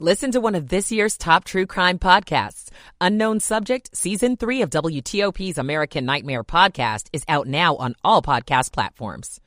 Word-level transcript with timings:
Listen 0.00 0.32
to 0.32 0.40
one 0.40 0.56
of 0.56 0.70
this 0.70 0.90
year's 0.90 1.16
top 1.16 1.44
true 1.44 1.66
crime 1.66 2.00
podcasts. 2.00 2.68
Unknown 3.00 3.38
Subject, 3.38 3.96
Season 3.96 4.36
3 4.36 4.62
of 4.62 4.70
WTOP's 4.70 5.56
American 5.56 6.04
Nightmare 6.04 6.42
podcast 6.42 7.06
is 7.12 7.22
out 7.28 7.46
now 7.46 7.76
on 7.76 7.94
all 8.02 8.20
podcast 8.20 8.72
platforms. 8.72 9.40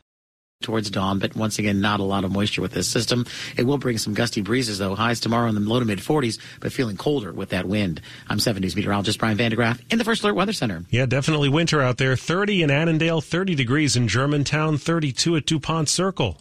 Towards 0.62 0.90
dawn, 0.90 1.20
but 1.20 1.36
once 1.36 1.60
again, 1.60 1.82
not 1.82 2.00
a 2.00 2.04
lot 2.04 2.24
of 2.24 2.32
moisture 2.32 2.62
with 2.62 2.72
this 2.72 2.88
system. 2.88 3.26
It 3.58 3.64
will 3.64 3.78
bring 3.78 3.98
some 3.98 4.14
gusty 4.14 4.40
breezes, 4.40 4.78
though. 4.78 4.96
Highs 4.96 5.20
tomorrow 5.20 5.50
in 5.50 5.56
the 5.56 5.60
low 5.60 5.82
to 5.82 5.86
mid 5.86 6.00
40s, 6.00 6.40
but 6.62 6.72
feeling 6.72 6.96
colder 6.96 7.34
with 7.34 7.50
that 7.50 7.68
wind. 7.68 8.00
I'm 8.30 8.40
7 8.40 8.62
News 8.62 8.74
meteorologist 8.74 9.20
Brian 9.20 9.36
van 9.36 9.52
de 9.52 9.58
Graaff 9.58 9.82
in 9.92 9.98
the 9.98 10.06
First 10.06 10.24
Alert 10.24 10.36
Weather 10.36 10.54
Center. 10.54 10.86
Yeah, 10.90 11.08
definitely 11.08 11.50
winter 11.50 11.82
out 11.82 11.98
there. 11.98 12.16
30 12.16 12.64
in 12.64 12.72
Annandale, 12.72 13.20
30 13.20 13.54
degrees 13.54 13.98
in 13.98 14.08
Germantown, 14.08 14.78
32 14.78 15.36
at 15.36 15.46
DuPont 15.46 15.90
Circle. 15.90 16.38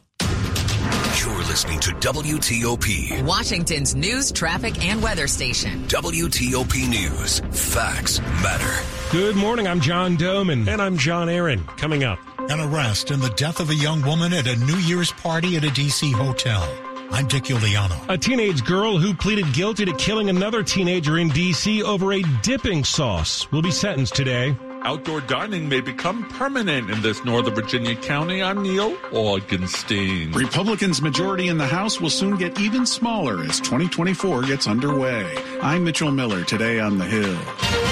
You're 1.57 1.71
listening 1.71 1.81
to 1.81 2.09
WTOP, 2.13 3.25
Washington's 3.25 3.95
news, 3.95 4.31
traffic, 4.31 4.85
and 4.85 5.03
weather 5.03 5.27
station. 5.27 5.85
WTOP 5.85 6.87
News. 6.87 7.41
Facts 7.73 8.21
matter. 8.21 8.85
Good 9.11 9.37
morning. 9.37 9.67
I'm 9.67 9.81
John 9.81 10.19
Domen. 10.19 10.69
And 10.69 10.83
I'm 10.83 10.99
John 10.99 11.31
Aaron. 11.31 11.65
Coming 11.79 12.05
up. 12.05 12.19
An 12.51 12.61
arrest 12.61 13.11
and 13.11 13.23
the 13.23 13.31
death 13.31 13.59
of 13.59 13.71
a 13.71 13.75
young 13.75 14.03
woman 14.03 14.35
at 14.35 14.47
a 14.47 14.57
New 14.67 14.77
Year's 14.77 15.13
party 15.13 15.57
at 15.57 15.65
a 15.65 15.71
D.C. 15.71 16.13
hotel. 16.13 16.63
I'm 17.11 17.27
Dick 17.27 17.45
Uliano. 17.45 18.07
A 18.11 18.19
teenage 18.19 18.63
girl 18.63 18.99
who 18.99 19.15
pleaded 19.15 19.51
guilty 19.55 19.87
to 19.87 19.95
killing 19.95 20.29
another 20.29 20.63
teenager 20.63 21.17
in 21.17 21.31
D.C. 21.31 21.83
over 21.83 22.13
a 22.13 22.23
dipping 22.43 22.85
sauce 22.85 23.51
will 23.51 23.63
be 23.63 23.71
sentenced 23.71 24.15
today. 24.15 24.55
Outdoor 24.87 25.21
dining 25.21 25.69
may 25.69 25.81
become 25.81 26.29
permanent 26.29 26.91
in 26.93 27.03
this 27.03 27.25
Northern 27.25 27.57
Virginia 27.57 27.97
county. 27.97 28.41
I'm 28.41 28.63
Neil 28.63 28.95
Augenstein. 29.11 30.33
Republicans' 30.33 31.03
majority 31.03 31.49
in 31.49 31.59
the 31.59 31.67
House 31.67 32.01
will 32.01 32.09
soon 32.09 32.37
get 32.37 32.61
even 32.61 32.87
smaller 32.87 33.43
as 33.43 33.59
2024 33.59 34.43
gets 34.43 34.69
underway. 34.69 35.27
I'm 35.61 35.83
Mitchell 35.83 36.13
Miller 36.13 36.45
today 36.45 36.79
on 36.79 36.99
The 36.99 37.05
Hill. 37.05 37.86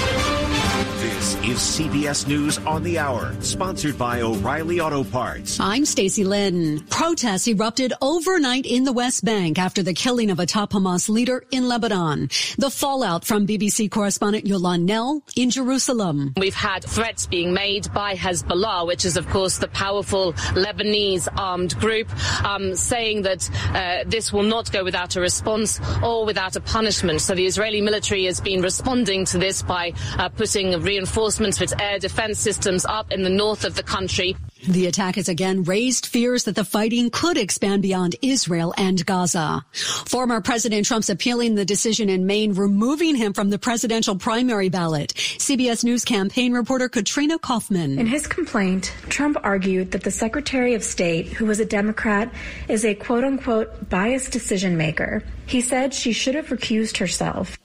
This 1.05 1.35
is 1.35 1.57
CBS 1.59 2.27
News 2.27 2.57
on 2.57 2.81
the 2.81 2.97
Hour, 2.97 3.35
sponsored 3.39 3.95
by 3.95 4.21
O'Reilly 4.21 4.79
Auto 4.79 5.03
Parts. 5.03 5.59
I'm 5.59 5.85
Stacy 5.85 6.23
Lynn. 6.23 6.79
Protests 6.89 7.47
erupted 7.47 7.93
overnight 8.01 8.65
in 8.65 8.85
the 8.85 8.91
West 8.91 9.23
Bank 9.23 9.59
after 9.59 9.83
the 9.83 9.93
killing 9.93 10.31
of 10.31 10.39
a 10.39 10.47
top 10.47 10.71
Hamas 10.71 11.07
leader 11.07 11.43
in 11.51 11.67
Lebanon. 11.67 12.29
The 12.57 12.71
fallout 12.71 13.23
from 13.23 13.45
BBC 13.45 13.91
correspondent 13.91 14.47
Yolande 14.47 14.87
Knell 14.87 15.21
in 15.35 15.51
Jerusalem. 15.51 16.33
We've 16.37 16.55
had 16.55 16.83
threats 16.83 17.27
being 17.27 17.53
made 17.53 17.93
by 17.93 18.15
Hezbollah, 18.15 18.87
which 18.87 19.05
is, 19.05 19.15
of 19.15 19.29
course, 19.29 19.59
the 19.59 19.67
powerful 19.67 20.33
Lebanese 20.55 21.27
armed 21.37 21.79
group, 21.79 22.09
um, 22.43 22.73
saying 22.73 23.21
that 23.21 23.47
uh, 23.75 24.09
this 24.09 24.33
will 24.33 24.41
not 24.41 24.71
go 24.71 24.83
without 24.83 25.15
a 25.15 25.21
response 25.21 25.79
or 26.01 26.25
without 26.25 26.55
a 26.55 26.61
punishment. 26.61 27.21
So 27.21 27.35
the 27.35 27.45
Israeli 27.45 27.81
military 27.81 28.25
has 28.25 28.41
been 28.41 28.63
responding 28.63 29.25
to 29.25 29.37
this 29.37 29.61
by 29.61 29.93
uh, 30.17 30.29
putting 30.29 30.73
reinforcements 30.95 31.57
of 31.57 31.63
its 31.63 31.73
air 31.79 31.99
defense 31.99 32.39
systems 32.39 32.85
up 32.85 33.11
in 33.11 33.23
the 33.23 33.29
north 33.29 33.65
of 33.65 33.75
the 33.75 33.83
country. 33.83 34.35
The 34.67 34.87
attack 34.87 35.15
has 35.15 35.27
again 35.27 35.63
raised 35.63 36.05
fears 36.05 36.45
that 36.45 36.55
the 36.55 36.63
fighting 36.63 37.09
could 37.09 37.37
expand 37.37 37.81
beyond 37.81 38.15
Israel 38.21 38.73
and 38.77 39.05
Gaza. 39.05 39.63
Former 40.07 40.39
President 40.41 40.87
Trump's 40.87 41.09
appealing 41.09 41.55
the 41.55 41.65
decision 41.65 42.09
in 42.09 42.25
Maine, 42.25 42.53
removing 42.53 43.15
him 43.15 43.33
from 43.33 43.49
the 43.49 43.59
presidential 43.59 44.15
primary 44.15 44.69
ballot. 44.69 45.13
CBS 45.15 45.83
News 45.83 46.05
campaign 46.05 46.53
reporter 46.53 46.87
Katrina 46.87 47.37
Kaufman. 47.37 47.99
In 47.99 48.07
his 48.07 48.25
complaint, 48.25 48.93
Trump 49.09 49.37
argued 49.43 49.91
that 49.91 50.03
the 50.03 50.11
Secretary 50.11 50.73
of 50.73 50.83
State, 50.83 51.27
who 51.27 51.45
was 51.45 51.59
a 51.59 51.65
Democrat, 51.65 52.33
is 52.69 52.85
a 52.85 52.95
quote 52.95 53.25
unquote 53.25 53.89
biased 53.89 54.31
decision 54.31 54.77
maker. 54.77 55.23
He 55.45 55.59
said 55.61 55.93
she 55.93 56.13
should 56.13 56.35
have 56.35 56.47
recused 56.47 56.97
herself. 56.97 57.57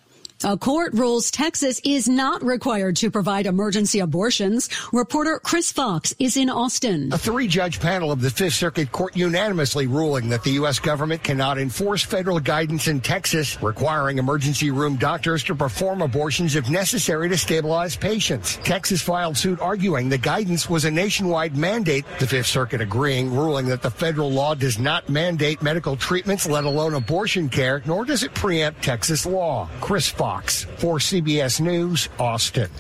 A 0.43 0.57
court 0.57 0.95
rules 0.95 1.31
Texas 1.31 1.83
is 1.85 2.09
not 2.09 2.43
required 2.43 2.97
to 2.97 3.11
provide 3.11 3.45
emergency 3.45 3.99
abortions. 3.99 4.71
Reporter 4.91 5.39
Chris 5.39 5.71
Fox 5.71 6.15
is 6.19 6.39
in 6.39 6.49
Austin. 6.49 7.13
A 7.13 7.19
three 7.19 7.47
judge 7.47 7.79
panel 7.79 8.11
of 8.11 8.23
the 8.23 8.31
Fifth 8.31 8.55
Circuit 8.55 8.91
Court 8.91 9.15
unanimously 9.15 9.87
ruling 9.87 10.31
that 10.31 10.43
the 10.43 10.53
U.S. 10.53 10.79
government 10.79 11.23
cannot 11.23 11.59
enforce 11.59 12.03
federal 12.03 12.41
guidance 12.41 12.89
in 12.89 13.03
Texas 13.03 13.63
requiring 13.63 14.17
emergency 14.17 14.71
room 14.71 14.97
doctors 14.97 15.45
to 15.45 15.55
perform 15.55 16.01
abortions 16.01 16.57
if 16.57 16.71
necessary 16.71 17.29
to 17.29 17.37
stabilize 17.37 17.95
patients. 17.95 18.57
Texas 18.65 19.03
filed 19.03 19.37
suit 19.37 19.61
arguing 19.61 20.09
the 20.09 20.17
guidance 20.17 20.71
was 20.71 20.87
a 20.87 20.91
nationwide 20.91 21.55
mandate, 21.55 22.07
the 22.19 22.27
Fifth 22.27 22.47
Circuit 22.47 22.81
agreeing, 22.81 23.31
ruling 23.31 23.67
that 23.67 23.83
the 23.83 23.91
federal 23.91 24.33
law 24.33 24.55
does 24.55 24.79
not 24.79 25.07
mandate 25.11 25.61
medical 25.61 25.97
treatments, 25.97 26.49
let 26.49 26.65
alone 26.65 26.95
abortion 26.95 27.51
care, 27.51 27.83
nor 27.85 28.07
does 28.07 28.23
it 28.23 28.33
preempt 28.33 28.83
Texas 28.83 29.27
law. 29.27 29.69
Chris 29.83 30.09
Fox 30.09 30.30
Fox 30.31 30.63
for 30.77 30.99
CBS 30.99 31.61
News, 31.61 32.09
Austin. 32.17 32.71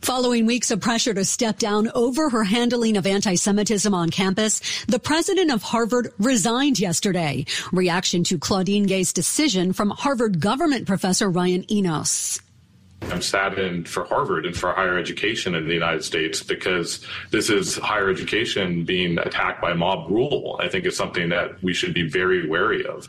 Following 0.00 0.46
weeks 0.46 0.70
of 0.70 0.80
pressure 0.80 1.12
to 1.12 1.24
step 1.24 1.58
down 1.58 1.90
over 1.92 2.30
her 2.30 2.44
handling 2.44 2.96
of 2.96 3.04
anti-Semitism 3.04 3.92
on 3.92 4.10
campus, 4.10 4.84
the 4.86 5.00
president 5.00 5.50
of 5.50 5.60
Harvard 5.60 6.12
resigned 6.20 6.78
yesterday. 6.78 7.46
Reaction 7.72 8.22
to 8.22 8.38
Claudine 8.38 8.84
Gay's 8.84 9.12
decision 9.12 9.72
from 9.72 9.90
Harvard 9.90 10.38
government 10.38 10.86
professor 10.86 11.28
Ryan 11.28 11.64
Enos. 11.72 12.40
I'm 13.02 13.22
saddened 13.22 13.88
for 13.88 14.04
Harvard 14.04 14.46
and 14.46 14.56
for 14.56 14.72
higher 14.72 14.96
education 14.96 15.56
in 15.56 15.66
the 15.66 15.74
United 15.74 16.04
States 16.04 16.44
because 16.44 17.04
this 17.32 17.50
is 17.50 17.76
higher 17.76 18.08
education 18.08 18.84
being 18.84 19.18
attacked 19.18 19.60
by 19.60 19.72
mob 19.72 20.08
rule. 20.08 20.60
I 20.62 20.68
think 20.68 20.84
it's 20.84 20.96
something 20.96 21.30
that 21.30 21.60
we 21.60 21.74
should 21.74 21.92
be 21.92 22.08
very 22.08 22.48
wary 22.48 22.86
of. 22.86 23.08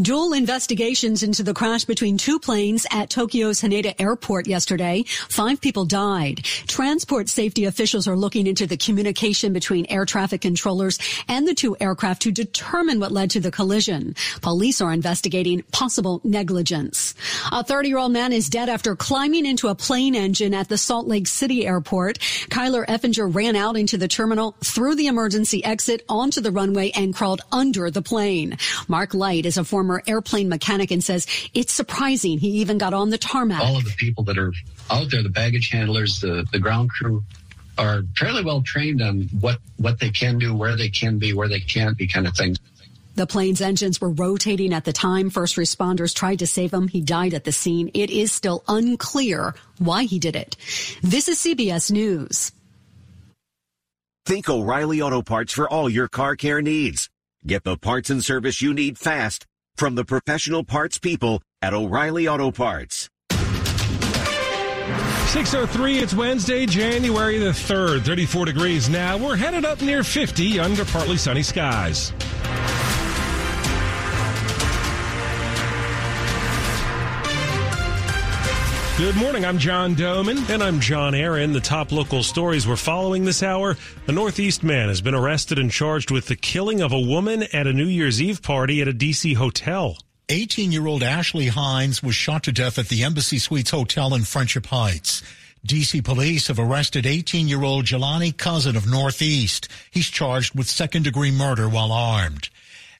Dual 0.00 0.32
investigations 0.32 1.22
into 1.22 1.42
the 1.42 1.54
crash 1.54 1.84
between 1.84 2.18
two 2.18 2.38
planes 2.38 2.86
at 2.90 3.10
Tokyo's 3.10 3.60
Haneda 3.60 3.94
Airport 3.98 4.46
yesterday. 4.46 5.04
Five 5.28 5.60
people 5.60 5.84
died. 5.84 6.44
Transport 6.66 7.28
safety 7.28 7.64
officials 7.64 8.08
are 8.08 8.16
looking 8.16 8.46
into 8.46 8.66
the 8.66 8.76
communication 8.76 9.52
between 9.52 9.86
air 9.88 10.04
traffic 10.04 10.40
controllers 10.40 10.98
and 11.28 11.46
the 11.46 11.54
two 11.54 11.76
aircraft 11.80 12.22
to 12.22 12.32
determine 12.32 13.00
what 13.00 13.12
led 13.12 13.30
to 13.30 13.40
the 13.40 13.50
collision. 13.50 14.14
Police 14.40 14.80
are 14.80 14.92
investigating 14.92 15.62
possible 15.72 16.20
negligence. 16.24 17.14
A 17.50 17.64
30 17.64 17.88
year 17.88 17.98
old 17.98 18.12
man 18.12 18.32
is 18.32 18.48
dead 18.48 18.68
after 18.68 18.96
climbing 18.96 19.46
into 19.46 19.68
a 19.68 19.74
plane 19.74 20.14
engine 20.14 20.54
at 20.54 20.68
the 20.68 20.78
Salt 20.78 21.06
Lake 21.06 21.26
City 21.26 21.66
airport. 21.66 22.18
Kyler 22.50 22.86
Efinger 22.86 23.34
ran 23.34 23.56
out 23.56 23.76
into 23.76 23.96
the 23.96 24.08
terminal 24.08 24.56
through 24.64 24.96
the 24.96 25.06
emergency 25.06 25.64
exit 25.64 26.04
onto 26.08 26.40
the 26.40 26.50
runway 26.50 26.90
and 26.90 27.14
crawled 27.14 27.40
under 27.50 27.90
the 27.90 28.02
plane. 28.02 28.56
Mark 28.88 29.14
Light 29.14 29.46
is 29.46 29.56
a 29.56 29.61
a 29.62 29.64
former 29.64 30.02
airplane 30.06 30.48
mechanic 30.48 30.90
and 30.90 31.02
says 31.02 31.26
it's 31.54 31.72
surprising 31.72 32.38
he 32.38 32.48
even 32.48 32.76
got 32.76 32.92
on 32.92 33.08
the 33.08 33.18
tarmac. 33.18 33.62
All 33.62 33.78
of 33.78 33.84
the 33.84 33.94
people 33.96 34.24
that 34.24 34.36
are 34.36 34.52
out 34.90 35.10
there, 35.10 35.22
the 35.22 35.30
baggage 35.30 35.70
handlers, 35.70 36.20
the, 36.20 36.46
the 36.52 36.58
ground 36.58 36.90
crew, 36.90 37.24
are 37.78 38.02
fairly 38.16 38.44
well 38.44 38.60
trained 38.60 39.00
on 39.00 39.22
what, 39.40 39.58
what 39.78 39.98
they 39.98 40.10
can 40.10 40.38
do, 40.38 40.54
where 40.54 40.76
they 40.76 40.90
can 40.90 41.18
be, 41.18 41.32
where 41.32 41.48
they 41.48 41.60
can't 41.60 41.96
be 41.96 42.06
kind 42.06 42.26
of 42.26 42.36
things. 42.36 42.58
The 43.14 43.26
plane's 43.26 43.60
engines 43.60 44.00
were 44.00 44.10
rotating 44.10 44.72
at 44.72 44.84
the 44.84 44.92
time. 44.92 45.30
First 45.30 45.56
responders 45.56 46.14
tried 46.14 46.38
to 46.38 46.46
save 46.46 46.72
him. 46.72 46.88
He 46.88 47.00
died 47.00 47.34
at 47.34 47.44
the 47.44 47.52
scene. 47.52 47.90
It 47.94 48.10
is 48.10 48.32
still 48.32 48.64
unclear 48.68 49.54
why 49.78 50.04
he 50.04 50.18
did 50.18 50.34
it. 50.34 50.56
This 51.02 51.28
is 51.28 51.38
CBS 51.38 51.90
News. 51.90 52.52
Think 54.24 54.48
O'Reilly 54.48 55.02
Auto 55.02 55.20
Parts 55.20 55.52
for 55.52 55.68
all 55.68 55.90
your 55.90 56.08
car 56.08 56.36
care 56.36 56.62
needs. 56.62 57.10
Get 57.46 57.64
the 57.64 57.76
parts 57.76 58.08
and 58.08 58.24
service 58.24 58.62
you 58.62 58.72
need 58.72 58.96
fast 58.96 59.46
from 59.76 59.94
the 59.94 60.04
professional 60.04 60.64
parts 60.64 60.98
people 60.98 61.42
at 61.60 61.74
O'Reilly 61.74 62.28
Auto 62.28 62.50
Parts. 62.50 63.08
603, 65.32 65.98
it's 65.98 66.12
Wednesday, 66.12 66.66
January 66.66 67.38
the 67.38 67.50
3rd, 67.50 68.02
34 68.02 68.44
degrees 68.44 68.88
now. 68.90 69.16
We're 69.16 69.36
headed 69.36 69.64
up 69.64 69.80
near 69.80 70.04
50 70.04 70.60
under 70.60 70.84
partly 70.84 71.16
sunny 71.16 71.42
skies. 71.42 72.12
Good 78.98 79.16
morning. 79.16 79.46
I'm 79.46 79.56
John 79.56 79.96
Domen. 79.96 80.50
And 80.50 80.62
I'm 80.62 80.78
John 80.78 81.14
Aaron. 81.14 81.54
The 81.54 81.60
top 81.62 81.92
local 81.92 82.22
stories 82.22 82.68
we're 82.68 82.76
following 82.76 83.24
this 83.24 83.42
hour. 83.42 83.74
A 84.06 84.12
Northeast 84.12 84.62
man 84.62 84.88
has 84.88 85.00
been 85.00 85.14
arrested 85.14 85.58
and 85.58 85.70
charged 85.70 86.10
with 86.10 86.26
the 86.26 86.36
killing 86.36 86.82
of 86.82 86.92
a 86.92 87.00
woman 87.00 87.44
at 87.54 87.66
a 87.66 87.72
New 87.72 87.86
Year's 87.86 88.20
Eve 88.20 88.42
party 88.42 88.82
at 88.82 88.88
a 88.88 88.92
D.C. 88.92 89.32
hotel. 89.32 89.96
18 90.28 90.72
year 90.72 90.86
old 90.86 91.02
Ashley 91.02 91.48
Hines 91.48 92.02
was 92.02 92.14
shot 92.14 92.42
to 92.44 92.52
death 92.52 92.78
at 92.78 92.88
the 92.88 93.02
Embassy 93.02 93.38
Suites 93.38 93.70
Hotel 93.70 94.14
in 94.14 94.24
Friendship 94.24 94.66
Heights. 94.66 95.22
DC 95.66 96.04
police 96.04 96.48
have 96.48 96.58
arrested 96.58 97.06
18 97.06 97.48
year 97.48 97.62
old 97.62 97.86
Jelani 97.86 98.36
Cousin 98.36 98.76
of 98.76 98.86
Northeast. 98.86 99.68
He's 99.90 100.08
charged 100.08 100.54
with 100.54 100.68
second 100.68 101.04
degree 101.04 101.30
murder 101.30 101.66
while 101.66 101.92
armed. 101.92 102.50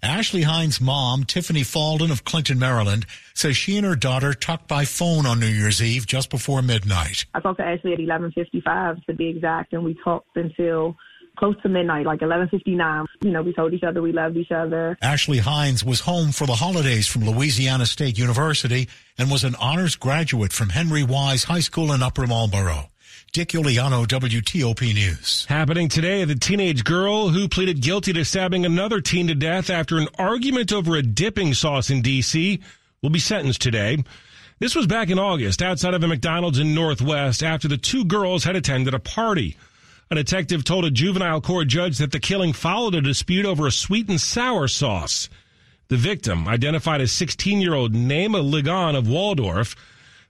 Ashley 0.02 0.42
Hines' 0.42 0.80
mom, 0.80 1.22
Tiffany 1.24 1.62
Falden 1.62 2.10
of 2.10 2.24
Clinton, 2.24 2.58
Maryland, 2.58 3.06
says 3.34 3.56
she 3.56 3.76
and 3.76 3.86
her 3.86 3.94
daughter 3.94 4.34
talked 4.34 4.66
by 4.66 4.84
phone 4.84 5.26
on 5.26 5.38
New 5.38 5.46
Year's 5.46 5.80
Eve 5.80 6.06
just 6.06 6.28
before 6.28 6.60
midnight. 6.60 7.24
I 7.34 7.40
talked 7.40 7.60
to 7.60 7.64
Ashley 7.64 7.92
at 7.92 8.00
11:55 8.00 9.04
to 9.06 9.14
be 9.14 9.28
exact, 9.28 9.72
and 9.72 9.84
we 9.84 9.94
talked 10.02 10.36
until 10.36 10.96
close 11.36 11.54
to 11.62 11.68
midnight, 11.68 12.04
like 12.04 12.20
11:59. 12.20 13.06
You 13.22 13.30
know, 13.30 13.42
we 13.42 13.52
told 13.52 13.74
each 13.74 13.84
other 13.84 14.02
we 14.02 14.12
loved 14.12 14.36
each 14.36 14.50
other. 14.50 14.98
Ashley 15.00 15.38
Hines 15.38 15.84
was 15.84 16.00
home 16.00 16.32
for 16.32 16.46
the 16.46 16.56
holidays 16.56 17.06
from 17.06 17.24
Louisiana 17.24 17.86
State 17.86 18.18
University 18.18 18.88
and 19.18 19.30
was 19.30 19.44
an 19.44 19.54
honors 19.54 19.94
graduate 19.94 20.52
from 20.52 20.70
Henry 20.70 21.04
Wise 21.04 21.44
High 21.44 21.60
School 21.60 21.92
in 21.92 22.02
Upper 22.02 22.26
Marlboro. 22.26 22.91
Dick 23.32 23.48
Uliano, 23.48 24.06
WTOP 24.06 24.92
News. 24.92 25.46
Happening 25.48 25.88
today, 25.88 26.22
the 26.26 26.34
teenage 26.34 26.84
girl 26.84 27.30
who 27.30 27.48
pleaded 27.48 27.80
guilty 27.80 28.12
to 28.12 28.26
stabbing 28.26 28.66
another 28.66 29.00
teen 29.00 29.28
to 29.28 29.34
death 29.34 29.70
after 29.70 29.96
an 29.96 30.08
argument 30.18 30.70
over 30.70 30.96
a 30.96 31.02
dipping 31.02 31.54
sauce 31.54 31.88
in 31.88 32.02
D.C. 32.02 32.60
will 33.00 33.08
be 33.08 33.18
sentenced 33.18 33.62
today. 33.62 34.04
This 34.58 34.74
was 34.74 34.86
back 34.86 35.08
in 35.08 35.18
August 35.18 35.62
outside 35.62 35.94
of 35.94 36.04
a 36.04 36.08
McDonald's 36.08 36.58
in 36.58 36.74
Northwest 36.74 37.42
after 37.42 37.68
the 37.68 37.78
two 37.78 38.04
girls 38.04 38.44
had 38.44 38.54
attended 38.54 38.92
a 38.92 38.98
party. 38.98 39.56
A 40.10 40.14
detective 40.14 40.62
told 40.62 40.84
a 40.84 40.90
juvenile 40.90 41.40
court 41.40 41.68
judge 41.68 41.96
that 41.96 42.12
the 42.12 42.20
killing 42.20 42.52
followed 42.52 42.94
a 42.94 43.00
dispute 43.00 43.46
over 43.46 43.66
a 43.66 43.72
sweet 43.72 44.10
and 44.10 44.20
sour 44.20 44.68
sauce. 44.68 45.30
The 45.88 45.96
victim, 45.96 46.46
identified 46.46 47.00
as 47.00 47.12
16-year-old 47.12 47.94
Naima 47.94 48.42
Ligon 48.42 48.94
of 48.94 49.08
Waldorf, 49.08 49.74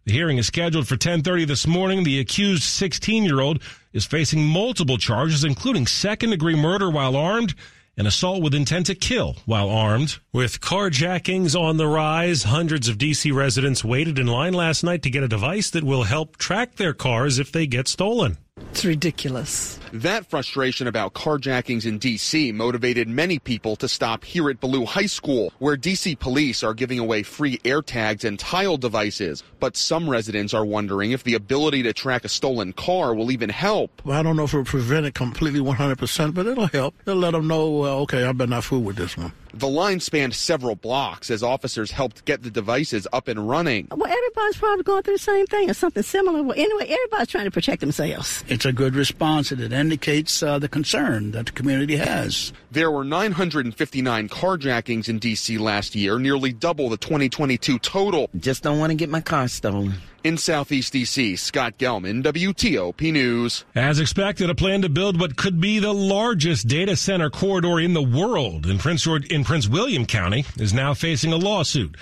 the 0.04 0.12
hearing 0.12 0.38
is 0.38 0.46
scheduled 0.46 0.88
for 0.88 0.96
10:30 0.96 1.46
this 1.46 1.66
morning. 1.66 2.02
The 2.02 2.18
accused 2.18 2.64
16-year-old 2.64 3.62
is 3.92 4.04
facing 4.04 4.44
multiple 4.44 4.98
charges 4.98 5.44
including 5.44 5.86
second-degree 5.86 6.56
murder 6.56 6.90
while 6.90 7.16
armed 7.16 7.54
and 7.96 8.06
assault 8.06 8.42
with 8.42 8.54
intent 8.54 8.86
to 8.86 8.94
kill 8.94 9.36
while 9.44 9.68
armed. 9.68 10.18
With 10.32 10.60
carjackings 10.60 11.54
on 11.54 11.76
the 11.76 11.86
rise, 11.86 12.44
hundreds 12.44 12.88
of 12.88 12.98
DC 12.98 13.32
residents 13.32 13.84
waited 13.84 14.18
in 14.18 14.26
line 14.26 14.54
last 14.54 14.82
night 14.82 15.02
to 15.02 15.10
get 15.10 15.22
a 15.22 15.28
device 15.28 15.70
that 15.70 15.84
will 15.84 16.04
help 16.04 16.36
track 16.36 16.76
their 16.76 16.94
cars 16.94 17.38
if 17.38 17.52
they 17.52 17.66
get 17.66 17.88
stolen. 17.88 18.38
It's 18.82 18.88
ridiculous. 18.88 19.78
That 19.92 20.26
frustration 20.26 20.88
about 20.88 21.14
carjackings 21.14 21.86
in 21.86 21.98
D.C. 21.98 22.50
motivated 22.50 23.06
many 23.06 23.38
people 23.38 23.76
to 23.76 23.86
stop 23.86 24.24
here 24.24 24.50
at 24.50 24.58
Ballou 24.58 24.86
High 24.86 25.06
School, 25.06 25.52
where 25.60 25.76
D.C. 25.76 26.16
police 26.16 26.64
are 26.64 26.74
giving 26.74 26.98
away 26.98 27.22
free 27.22 27.58
AirTags 27.58 28.24
and 28.24 28.38
tile 28.38 28.76
devices. 28.76 29.44
But 29.60 29.76
some 29.76 30.10
residents 30.10 30.52
are 30.52 30.64
wondering 30.64 31.12
if 31.12 31.22
the 31.22 31.34
ability 31.34 31.84
to 31.84 31.92
track 31.92 32.24
a 32.24 32.28
stolen 32.28 32.72
car 32.72 33.14
will 33.14 33.30
even 33.30 33.50
help. 33.50 34.02
Well, 34.04 34.18
I 34.18 34.22
don't 34.24 34.36
know 34.36 34.44
if 34.44 34.52
it'll 34.52 34.64
prevent 34.64 35.06
it 35.06 35.14
completely 35.14 35.60
100%, 35.60 36.34
but 36.34 36.46
it'll 36.46 36.66
help. 36.66 36.94
It'll 37.06 37.20
let 37.20 37.34
them 37.34 37.46
know, 37.46 37.70
well, 37.70 37.98
okay, 38.00 38.24
I 38.24 38.32
better 38.32 38.50
not 38.50 38.64
fool 38.64 38.80
with 38.80 38.96
this 38.96 39.16
one. 39.16 39.32
The 39.54 39.68
line 39.68 40.00
spanned 40.00 40.34
several 40.34 40.74
blocks 40.74 41.30
as 41.30 41.42
officers 41.42 41.90
helped 41.90 42.24
get 42.24 42.42
the 42.42 42.50
devices 42.50 43.06
up 43.12 43.28
and 43.28 43.48
running. 43.48 43.88
Well, 43.90 44.10
everybody's 44.10 44.56
probably 44.56 44.82
going 44.82 45.02
through 45.02 45.14
the 45.14 45.18
same 45.18 45.46
thing 45.46 45.68
or 45.68 45.74
something 45.74 46.02
similar. 46.02 46.42
Well, 46.42 46.58
anyway, 46.58 46.88
everybody's 46.88 47.28
trying 47.28 47.44
to 47.44 47.50
protect 47.50 47.80
themselves. 47.80 48.44
It's 48.48 48.64
a 48.64 48.72
good 48.72 48.94
response 48.94 49.52
and 49.52 49.60
it 49.60 49.72
indicates 49.72 50.42
uh, 50.42 50.58
the 50.58 50.68
concern 50.68 51.32
that 51.32 51.46
the 51.46 51.52
community 51.52 51.96
has. 51.96 52.52
There 52.70 52.90
were 52.90 53.04
959 53.04 54.28
carjackings 54.30 55.08
in 55.08 55.18
D.C. 55.18 55.58
last 55.58 55.94
year, 55.94 56.18
nearly 56.18 56.52
double 56.52 56.88
the 56.88 56.96
2022 56.96 57.78
total. 57.80 58.30
Just 58.38 58.62
don't 58.62 58.78
want 58.78 58.90
to 58.90 58.96
get 58.96 59.10
my 59.10 59.20
car 59.20 59.48
stolen. 59.48 59.94
In 60.24 60.38
Southeast 60.38 60.92
D.C., 60.92 61.34
Scott 61.34 61.78
Gelman, 61.78 62.22
WTOP 62.22 63.12
News. 63.12 63.64
As 63.74 63.98
expected, 63.98 64.50
a 64.50 64.54
plan 64.54 64.82
to 64.82 64.88
build 64.88 65.18
what 65.18 65.34
could 65.34 65.60
be 65.60 65.80
the 65.80 65.92
largest 65.92 66.68
data 66.68 66.94
center 66.94 67.28
corridor 67.28 67.80
in 67.80 67.92
the 67.92 68.02
world 68.02 68.66
in 68.66 68.78
Prince, 68.78 69.04
in 69.04 69.42
Prince 69.42 69.66
William 69.66 70.06
County 70.06 70.44
is 70.58 70.72
now 70.72 70.94
facing 70.94 71.32
a 71.32 71.36
lawsuit. 71.36 71.96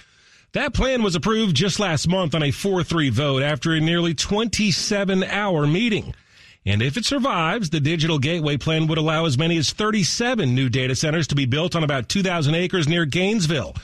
That 0.53 0.75
plan 0.75 1.03
was 1.03 1.15
approved 1.15 1.57
just 1.57 1.81
last 1.81 2.09
month 2.09 2.35
on 2.35 2.43
a 2.43 2.49
4-3 2.49 3.11
vote 3.11 3.43
after 3.43 3.73
a 3.73 3.81
nearly 3.81 4.13
27 4.13 5.25
hour 5.25 5.67
meeting. 5.67 6.15
And 6.67 6.83
if 6.83 6.99
it 6.99 7.07
survives, 7.07 7.71
the 7.71 7.81
digital 7.81 8.19
gateway 8.19 8.59
plan 8.59 8.87
would 8.89 8.99
allow 8.99 9.25
as 9.25 9.39
many 9.39 9.57
as 9.57 9.73
37 9.73 10.55
new 10.55 10.69
data 10.69 10.95
centers 10.95 11.27
to 11.29 11.35
be 11.35 11.47
built 11.47 11.75
on 11.75 11.85
about 11.85 12.11
2,000 12.11 12.55
acres 12.55 12.87
near 12.87 13.07
Gainesville. 13.07 13.75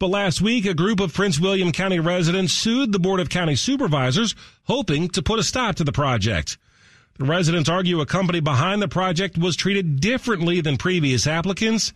But 0.00 0.08
last 0.08 0.40
week, 0.40 0.64
a 0.64 0.72
group 0.72 0.98
of 0.98 1.12
Prince 1.12 1.38
William 1.38 1.72
County 1.72 2.00
residents 2.00 2.54
sued 2.54 2.90
the 2.90 2.98
Board 2.98 3.20
of 3.20 3.28
County 3.28 3.54
Supervisors, 3.54 4.34
hoping 4.64 5.10
to 5.10 5.22
put 5.22 5.38
a 5.38 5.42
stop 5.42 5.76
to 5.76 5.84
the 5.84 5.92
project. 5.92 6.56
The 7.18 7.26
residents 7.26 7.68
argue 7.68 8.00
a 8.00 8.06
company 8.06 8.40
behind 8.40 8.80
the 8.80 8.88
project 8.88 9.36
was 9.36 9.56
treated 9.56 10.00
differently 10.00 10.62
than 10.62 10.78
previous 10.78 11.26
applicants, 11.26 11.92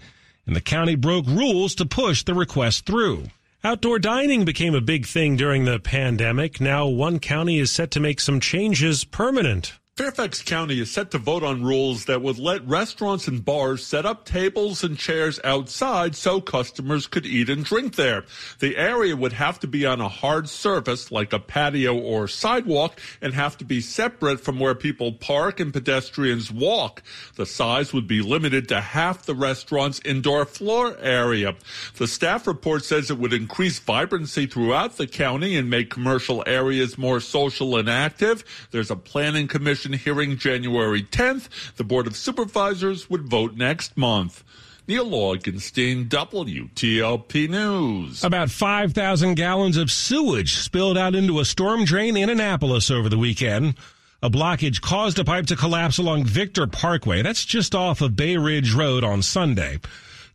and 0.47 0.55
the 0.55 0.61
county 0.61 0.97
broke 0.97 1.27
rules 1.27 1.75
to 1.77 1.87
push 1.87 2.23
the 2.23 2.35
request 2.35 2.85
through. 2.85 3.29
Outdoor 3.65 3.99
dining 3.99 4.45
became 4.45 4.75
a 4.75 4.83
big 4.83 5.07
thing 5.07 5.35
during 5.37 5.65
the 5.65 5.79
pandemic. 5.79 6.61
Now 6.61 6.87
one 6.87 7.19
county 7.19 7.59
is 7.59 7.73
set 7.73 7.91
to 7.93 8.01
make 8.01 8.21
some 8.21 8.39
changes 8.39 9.05
permanent. 9.05 9.79
Fairfax 9.97 10.43
County 10.43 10.81
is 10.81 10.91
set 10.91 11.13
to 11.13 11.19
vote 11.19 11.45
on 11.45 11.63
rules 11.63 12.07
that 12.07 12.21
would 12.21 12.37
let 12.37 12.67
restaurants 12.67 13.29
and 13.29 13.45
bars 13.45 13.87
set 13.87 14.05
up 14.05 14.25
tables 14.25 14.83
and 14.83 14.99
chairs 14.99 15.39
outside 15.45 16.17
so 16.17 16.41
customers 16.41 17.07
could 17.07 17.25
eat 17.25 17.49
and 17.49 17.65
drink 17.65 17.95
there. 17.95 18.25
The 18.59 18.77
area 18.77 19.15
would 19.15 19.35
have 19.35 19.61
to 19.61 19.69
be 19.69 19.87
on 19.87 20.01
a 20.01 20.09
hard 20.09 20.49
surface 20.49 21.13
like 21.13 21.33
a 21.33 21.39
patio 21.39 21.97
or 21.97 22.27
sidewalk 22.27 22.99
and 23.23 23.35
have 23.35 23.57
to 23.59 23.65
be 23.65 23.81
separate 23.81 24.41
from 24.41 24.59
where 24.59 24.75
people 24.75 25.13
park 25.13 25.61
and 25.61 25.73
pedestrians 25.73 26.51
walk. 26.51 27.01
The 27.37 27.47
size 27.47 27.93
would 27.93 28.09
be 28.09 28.21
limited 28.21 28.69
to 28.71 28.81
half 28.81 29.27
the 29.27 29.37
restaurant's 29.37 30.01
indoor 30.05 30.45
floor 30.45 30.97
area. 30.99 31.55
The 31.99 32.09
staff 32.09 32.49
report 32.49 32.85
says 32.85 33.13
it 33.13 33.19
would 33.19 33.33
increase 33.33 33.79
vibrancy 33.79 34.47
throughout 34.47 34.97
the 34.97 35.07
county 35.07 35.55
and 35.57 35.71
make 35.71 35.89
commercial 35.89 36.43
areas 36.49 36.99
more 36.99 37.21
social 37.21 37.77
and 37.77 37.89
active. 37.89 38.43
There's 38.73 38.91
a 38.91 38.97
planning 38.97 39.47
commission 39.47 39.84
hearing 39.93 40.37
January 40.37 41.03
10th. 41.03 41.49
The 41.77 41.85
Board 41.85 42.07
of 42.07 42.17
Supervisors 42.17 43.11
would 43.11 43.29
vote 43.29 43.57
next 43.57 43.97
month. 43.97 44.43
Neil 44.87 45.11
Augenstein, 45.11 46.09
WTOP 46.09 47.49
News. 47.49 48.23
About 48.23 48.51
5,000 48.51 49.35
gallons 49.35 49.77
of 49.77 49.91
sewage 49.91 50.57
spilled 50.57 50.99
out 50.99 51.15
into 51.15 51.41
a 51.41 51.45
storm 51.45 51.85
drain 51.85 52.17
in 52.17 52.29
Annapolis 52.29 52.91
over 52.91 53.09
the 53.09 53.19
weekend. 53.19 53.77
A 54.23 54.31
blockage 54.31 54.81
caused 54.81 55.19
a 55.19 55.25
pipe 55.25 55.47
to 55.47 55.57
collapse 55.57 55.99
along 55.99 56.25
Victor 56.25 56.67
Parkway. 56.67 57.23
That's 57.23 57.45
just 57.45 57.75
off 57.75 58.01
of 58.01 58.17
Bay 58.17 58.37
Ridge 58.37 58.75
Road 58.75 59.05
on 59.05 59.23
Sunday. 59.23 59.81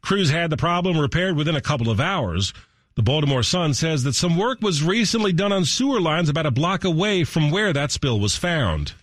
Crews 0.01 0.30
had 0.30 0.50
the 0.50 0.57
problem 0.57 0.98
repaired 0.98 1.36
within 1.36 1.56
a 1.56 1.62
couple 1.62 1.90
of 1.90 2.00
hours. 2.00 2.54
The 2.96 3.04
Baltimore 3.04 3.44
Sun 3.44 3.75
says 3.75 4.04
that 4.04 4.13
some 4.13 4.38
work 4.38 4.62
was 4.62 4.84
recently 4.84 5.31
done 5.31 5.51
on 5.51 5.63
sewer 5.63 6.01
lines 6.01 6.28
about 6.28 6.46
a 6.46 6.51
block 6.51 6.84
away 6.84 7.24
from 7.24 7.51
where 7.51 7.72
that 7.72 7.92
spill 7.92 8.19
was 8.19 8.36
found. 8.36 8.94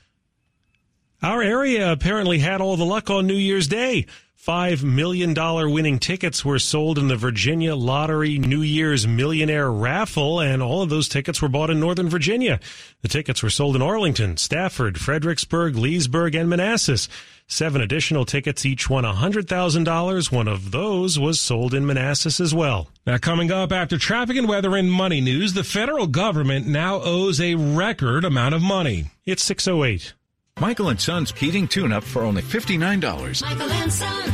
Our 1.23 1.43
area 1.43 1.91
apparently 1.91 2.41
had 2.41 2.61
all 2.61 2.77
the 2.77 2.85
luck 2.85 3.09
on 3.09 3.27
New 3.27 3.35
Year's 3.35 3.69
Day. 3.69 4.07
$5 4.47 4.85
million 4.85 5.35
winning 5.73 5.99
tickets 5.99 6.45
were 6.45 6.61
sold 6.61 6.99
in 6.99 7.09
the 7.09 7.17
Virginia 7.17 7.75
Lottery 7.75 8.39
New 8.39 8.61
Year's 8.61 9.05
Millionaire 9.05 9.73
Raffle, 9.73 10.41
and 10.41 10.63
all 10.63 10.83
of 10.83 10.89
those 10.89 11.09
tickets 11.09 11.43
were 11.43 11.49
bought 11.49 11.71
in 11.71 11.81
Northern 11.81 12.09
Virginia. 12.09 12.61
The 13.03 13.09
tickets 13.09 13.43
were 13.43 13.51
sold 13.51 13.75
in 13.75 13.83
Arlington, 13.83 14.37
Stafford, 14.37 15.01
Fredericksburg, 15.01 15.75
Leesburg, 15.75 16.37
and 16.37 16.49
Manassas. 16.49 17.09
Seven 17.49 17.81
additional 17.81 18.25
tickets, 18.25 18.65
each 18.65 18.89
won 18.89 19.03
$100,000. 19.03 20.33
One 20.33 20.49
of 20.49 20.71
those 20.71 21.19
was 21.19 21.41
sold 21.41 21.75
in 21.75 21.87
Manassas 21.87 22.39
as 22.39 22.55
well. 22.55 22.89
Now, 23.05 23.19
coming 23.19 23.51
up 23.51 23.73
after 23.73 23.99
traffic 23.99 24.37
and 24.37 24.49
weather 24.49 24.77
and 24.77 24.93
money 24.93 25.21
news, 25.21 25.55
the 25.55 25.65
federal 25.65 26.07
government 26.07 26.69
now 26.69 27.01
owes 27.03 27.41
a 27.41 27.57
record 27.57 28.25
amount 28.25 28.55
of 28.55 28.63
money. 28.63 29.07
It's 29.25 29.43
608. 29.43 30.13
Michael 30.59 30.89
and 30.89 30.99
Son's 30.99 31.33
heating 31.33 31.69
tune-up 31.69 32.03
for 32.03 32.23
only 32.23 32.41
$59. 32.41 33.43
Michael 33.43 33.71
and 33.71 33.93
Son. 33.93 34.33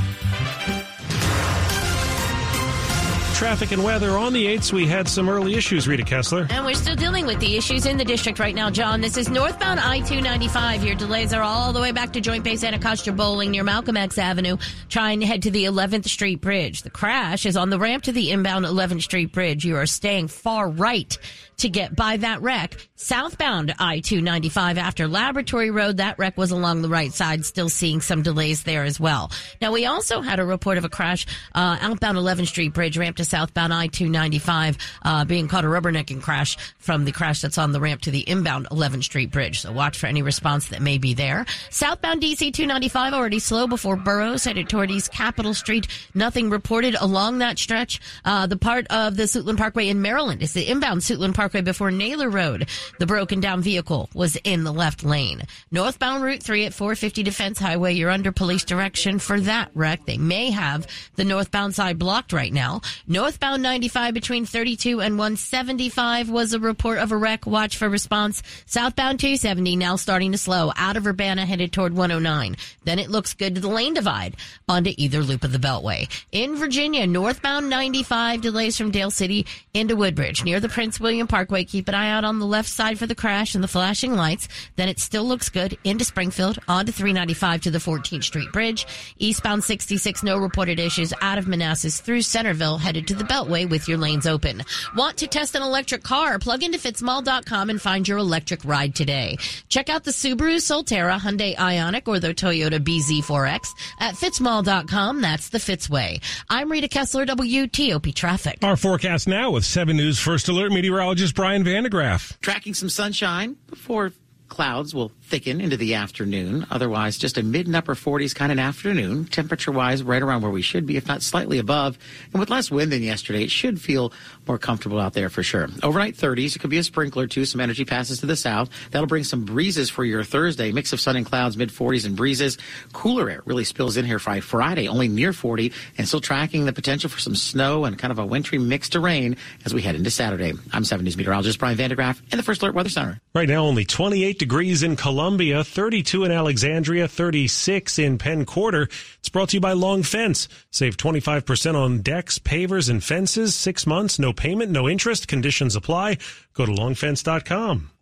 Traffic 3.34 3.72
and 3.72 3.82
weather 3.82 4.10
on 4.16 4.32
the 4.32 4.46
8th. 4.46 4.72
We 4.72 4.86
had 4.86 5.08
some 5.08 5.28
early 5.28 5.56
issues, 5.56 5.88
Rita 5.88 6.04
Kessler. 6.04 6.46
And 6.48 6.64
we're 6.64 6.74
still 6.74 6.94
dealing 6.94 7.26
with 7.26 7.40
the 7.40 7.56
issues 7.56 7.86
in 7.86 7.96
the 7.96 8.04
district 8.04 8.38
right 8.38 8.54
now, 8.54 8.70
John. 8.70 9.00
This 9.00 9.16
is 9.16 9.28
northbound 9.28 9.80
I 9.80 9.98
295. 9.98 10.84
Your 10.84 10.94
delays 10.94 11.32
are 11.32 11.42
all 11.42 11.72
the 11.72 11.80
way 11.80 11.90
back 11.90 12.12
to 12.12 12.20
Joint 12.20 12.44
Base 12.44 12.62
Anacostia 12.62 13.12
Bolling 13.12 13.50
near 13.50 13.64
Malcolm 13.64 13.96
X 13.96 14.16
Avenue, 14.16 14.58
trying 14.88 15.18
to 15.18 15.26
head 15.26 15.42
to 15.42 15.50
the 15.50 15.64
11th 15.64 16.04
Street 16.04 16.40
Bridge. 16.40 16.82
The 16.82 16.90
crash 16.90 17.44
is 17.44 17.56
on 17.56 17.70
the 17.70 17.80
ramp 17.80 18.04
to 18.04 18.12
the 18.12 18.30
inbound 18.30 18.64
11th 18.64 19.02
Street 19.02 19.32
Bridge. 19.32 19.64
You 19.64 19.74
are 19.74 19.86
staying 19.86 20.28
far 20.28 20.68
right 20.68 21.18
to 21.62 21.68
get 21.68 21.94
by 21.94 22.16
that 22.16 22.42
wreck. 22.42 22.76
Southbound 22.96 23.72
I-295 23.78 24.78
after 24.78 25.06
Laboratory 25.06 25.70
Road, 25.70 25.98
that 25.98 26.18
wreck 26.18 26.36
was 26.36 26.50
along 26.50 26.82
the 26.82 26.88
right 26.88 27.12
side, 27.12 27.44
still 27.44 27.68
seeing 27.68 28.00
some 28.00 28.22
delays 28.22 28.64
there 28.64 28.82
as 28.82 28.98
well. 28.98 29.30
Now 29.60 29.72
we 29.72 29.86
also 29.86 30.20
had 30.20 30.40
a 30.40 30.44
report 30.44 30.76
of 30.76 30.84
a 30.84 30.88
crash, 30.88 31.24
uh, 31.54 31.78
outbound 31.80 32.18
11th 32.18 32.48
Street 32.48 32.74
Bridge 32.74 32.98
ramp 32.98 33.16
to 33.16 33.24
southbound 33.24 33.72
I-295 33.72 34.76
uh, 35.02 35.24
being 35.24 35.46
caught 35.46 35.64
a 35.64 35.68
rubbernecking 35.68 36.20
crash 36.20 36.56
from 36.78 37.04
the 37.04 37.12
crash 37.12 37.40
that's 37.40 37.58
on 37.58 37.70
the 37.70 37.80
ramp 37.80 38.02
to 38.02 38.10
the 38.10 38.28
inbound 38.28 38.66
11th 38.70 39.04
Street 39.04 39.30
Bridge. 39.30 39.60
So 39.60 39.70
watch 39.70 39.98
for 39.98 40.08
any 40.08 40.22
response 40.22 40.68
that 40.68 40.82
may 40.82 40.98
be 40.98 41.14
there. 41.14 41.46
Southbound 41.70 42.22
DC 42.22 42.52
295 42.52 43.14
already 43.14 43.38
slow 43.38 43.68
before 43.68 43.94
Burroughs 43.96 44.44
headed 44.44 44.68
toward 44.68 44.90
East 44.90 45.12
Capitol 45.12 45.54
Street. 45.54 45.86
Nothing 46.12 46.50
reported 46.50 46.96
along 47.00 47.38
that 47.38 47.58
stretch. 47.58 48.00
Uh, 48.24 48.48
the 48.48 48.56
part 48.56 48.88
of 48.88 49.16
the 49.16 49.24
Suitland 49.24 49.58
Parkway 49.58 49.88
in 49.88 50.02
Maryland 50.02 50.42
is 50.42 50.54
the 50.54 50.68
inbound 50.68 51.02
Suitland 51.02 51.34
Parkway 51.34 51.51
before 51.60 51.90
Naylor 51.90 52.30
Road. 52.30 52.68
The 52.98 53.06
broken 53.06 53.40
down 53.40 53.60
vehicle 53.60 54.08
was 54.14 54.36
in 54.36 54.64
the 54.64 54.72
left 54.72 55.04
lane. 55.04 55.42
Northbound 55.70 56.22
Route 56.22 56.42
3 56.42 56.64
at 56.64 56.74
450 56.74 57.22
Defense 57.22 57.58
Highway, 57.58 57.92
you're 57.92 58.10
under 58.10 58.32
police 58.32 58.64
direction 58.64 59.18
for 59.18 59.38
that 59.40 59.70
wreck. 59.74 60.06
They 60.06 60.16
may 60.16 60.50
have 60.50 60.86
the 61.16 61.24
northbound 61.24 61.74
side 61.74 61.98
blocked 61.98 62.32
right 62.32 62.52
now. 62.52 62.80
Northbound 63.06 63.62
95 63.62 64.14
between 64.14 64.46
32 64.46 65.00
and 65.00 65.18
175 65.18 66.30
was 66.30 66.52
a 66.54 66.58
report 66.58 66.98
of 66.98 67.12
a 67.12 67.16
wreck. 67.16 67.46
Watch 67.46 67.76
for 67.76 67.88
response. 67.88 68.42
Southbound 68.66 69.20
270 69.20 69.76
now 69.76 69.96
starting 69.96 70.32
to 70.32 70.38
slow 70.38 70.72
out 70.76 70.96
of 70.96 71.06
Urbana 71.06 71.44
headed 71.44 71.72
toward 71.72 71.94
109. 71.94 72.56
Then 72.84 72.98
it 72.98 73.10
looks 73.10 73.34
good 73.34 73.54
to 73.56 73.60
the 73.60 73.68
lane 73.68 73.94
divide 73.94 74.36
onto 74.68 74.92
either 74.96 75.22
loop 75.22 75.44
of 75.44 75.52
the 75.52 75.58
Beltway. 75.58 76.08
In 76.32 76.56
Virginia, 76.56 77.06
northbound 77.06 77.68
95 77.68 78.40
delays 78.40 78.76
from 78.76 78.90
Dale 78.90 79.10
City 79.10 79.46
into 79.74 79.96
Woodbridge 79.96 80.44
near 80.44 80.60
the 80.60 80.68
Prince 80.68 81.00
William 81.00 81.26
Parkway. 81.32 81.64
Keep 81.64 81.88
an 81.88 81.94
eye 81.94 82.10
out 82.10 82.24
on 82.24 82.40
the 82.40 82.46
left 82.46 82.68
side 82.68 82.98
for 82.98 83.06
the 83.06 83.14
crash 83.14 83.54
and 83.54 83.64
the 83.64 83.68
flashing 83.68 84.12
lights. 84.12 84.48
Then 84.76 84.90
it 84.90 85.00
still 85.00 85.24
looks 85.24 85.48
good 85.48 85.78
into 85.82 86.04
Springfield 86.04 86.58
onto 86.68 86.92
395 86.92 87.62
to 87.62 87.70
the 87.70 87.78
14th 87.78 88.24
Street 88.24 88.52
Bridge. 88.52 88.86
Eastbound 89.16 89.64
66, 89.64 90.22
no 90.22 90.36
reported 90.36 90.78
issues 90.78 91.14
out 91.22 91.38
of 91.38 91.48
Manassas 91.48 92.02
through 92.02 92.20
Centerville 92.20 92.76
headed 92.76 93.08
to 93.08 93.14
the 93.14 93.24
Beltway 93.24 93.66
with 93.66 93.88
your 93.88 93.96
lanes 93.96 94.26
open. 94.26 94.62
Want 94.94 95.16
to 95.16 95.26
test 95.26 95.54
an 95.54 95.62
electric 95.62 96.02
car? 96.02 96.38
Plug 96.38 96.62
into 96.62 96.76
fitzmall.com 96.76 97.70
and 97.70 97.80
find 97.80 98.06
your 98.06 98.18
electric 98.18 98.62
ride 98.66 98.94
today. 98.94 99.38
Check 99.70 99.88
out 99.88 100.04
the 100.04 100.10
Subaru 100.10 100.56
Solterra, 100.56 101.18
Hyundai 101.18 101.56
Ioniq, 101.56 102.06
or 102.08 102.20
the 102.20 102.34
Toyota 102.34 102.78
BZ4X 102.78 103.68
at 104.00 104.16
fitzmall.com. 104.16 105.22
That's 105.22 105.48
the 105.48 105.56
Fitzway. 105.56 106.22
I'm 106.50 106.70
Rita 106.70 106.88
Kessler, 106.88 107.24
WTOP 107.24 108.14
Traffic. 108.14 108.58
Our 108.62 108.76
forecast 108.76 109.28
now 109.28 109.52
with 109.52 109.64
7 109.64 109.96
News 109.96 110.18
First 110.18 110.50
Alert 110.50 110.72
meteorologist 110.72 111.21
Brian 111.30 111.62
van 111.62 111.84
de 111.84 111.88
Graaff. 111.88 112.36
Tracking 112.40 112.74
some 112.74 112.88
sunshine 112.88 113.56
before 113.68 114.12
clouds 114.48 114.92
will 114.94 115.12
thicken 115.32 115.62
into 115.62 115.78
the 115.78 115.94
afternoon. 115.94 116.66
Otherwise, 116.70 117.16
just 117.16 117.38
a 117.38 117.42
mid 117.42 117.66
and 117.66 117.74
upper 117.74 117.94
40s 117.94 118.34
kind 118.34 118.52
of 118.52 118.58
afternoon. 118.58 119.24
Temperature 119.24 119.72
wise, 119.72 120.02
right 120.02 120.20
around 120.20 120.42
where 120.42 120.50
we 120.50 120.60
should 120.60 120.84
be, 120.84 120.98
if 120.98 121.08
not 121.08 121.22
slightly 121.22 121.58
above. 121.58 121.96
And 122.34 122.38
with 122.38 122.50
less 122.50 122.70
wind 122.70 122.92
than 122.92 123.02
yesterday, 123.02 123.42
it 123.44 123.50
should 123.50 123.80
feel 123.80 124.12
more 124.46 124.58
comfortable 124.58 125.00
out 125.00 125.14
there 125.14 125.30
for 125.30 125.42
sure. 125.42 125.70
Overnight 125.82 126.18
30s. 126.18 126.54
It 126.54 126.58
could 126.58 126.68
be 126.68 126.76
a 126.76 126.82
sprinkler 126.82 127.26
too. 127.26 127.46
Some 127.46 127.62
energy 127.62 127.86
passes 127.86 128.20
to 128.20 128.26
the 128.26 128.36
south. 128.36 128.68
That'll 128.90 129.06
bring 129.06 129.24
some 129.24 129.46
breezes 129.46 129.88
for 129.88 130.04
your 130.04 130.22
Thursday. 130.22 130.70
Mix 130.70 130.92
of 130.92 131.00
sun 131.00 131.16
and 131.16 131.24
clouds, 131.24 131.56
mid 131.56 131.70
40s 131.70 132.04
and 132.04 132.14
breezes. 132.14 132.58
Cooler 132.92 133.30
air 133.30 133.42
really 133.46 133.64
spills 133.64 133.96
in 133.96 134.04
here 134.04 134.18
for 134.18 134.38
Friday, 134.42 134.86
only 134.86 135.08
near 135.08 135.32
40 135.32 135.72
and 135.96 136.06
still 136.06 136.20
tracking 136.20 136.66
the 136.66 136.74
potential 136.74 137.08
for 137.08 137.20
some 137.20 137.34
snow 137.34 137.86
and 137.86 137.98
kind 137.98 138.12
of 138.12 138.18
a 138.18 138.26
wintry 138.26 138.58
mix 138.58 138.90
to 138.90 139.00
rain 139.00 139.38
as 139.64 139.72
we 139.72 139.80
head 139.80 139.94
into 139.94 140.10
Saturday. 140.10 140.52
I'm 140.74 140.84
7 140.84 141.02
News 141.02 141.16
meteorologist 141.16 141.58
Brian 141.58 141.78
van 141.78 141.88
de 141.88 141.96
Graaff 141.96 142.20
in 142.30 142.36
the 142.36 142.42
First 142.42 142.60
Alert 142.60 142.74
Weather 142.74 142.90
Center. 142.90 143.18
Right 143.34 143.48
now, 143.48 143.64
only 143.64 143.86
28 143.86 144.38
degrees 144.38 144.82
in 144.82 144.96
Columbia, 145.22 145.62
32 145.62 146.24
in 146.24 146.32
Alexandria, 146.32 147.06
36 147.06 147.96
in 148.00 148.18
Penn 148.18 148.44
Quarter. 148.44 148.88
It's 149.20 149.28
brought 149.28 149.50
to 149.50 149.56
you 149.56 149.60
by 149.60 149.72
Long 149.72 150.02
Fence. 150.02 150.48
Save 150.72 150.96
25% 150.96 151.76
on 151.76 152.02
decks, 152.02 152.40
pavers, 152.40 152.90
and 152.90 153.04
fences. 153.04 153.54
Six 153.54 153.86
months, 153.86 154.18
no 154.18 154.32
payment, 154.32 154.72
no 154.72 154.88
interest. 154.88 155.28
Conditions 155.28 155.76
apply. 155.76 156.18
Go 156.54 156.66
to 156.66 156.72
longfence.com. 156.72 157.92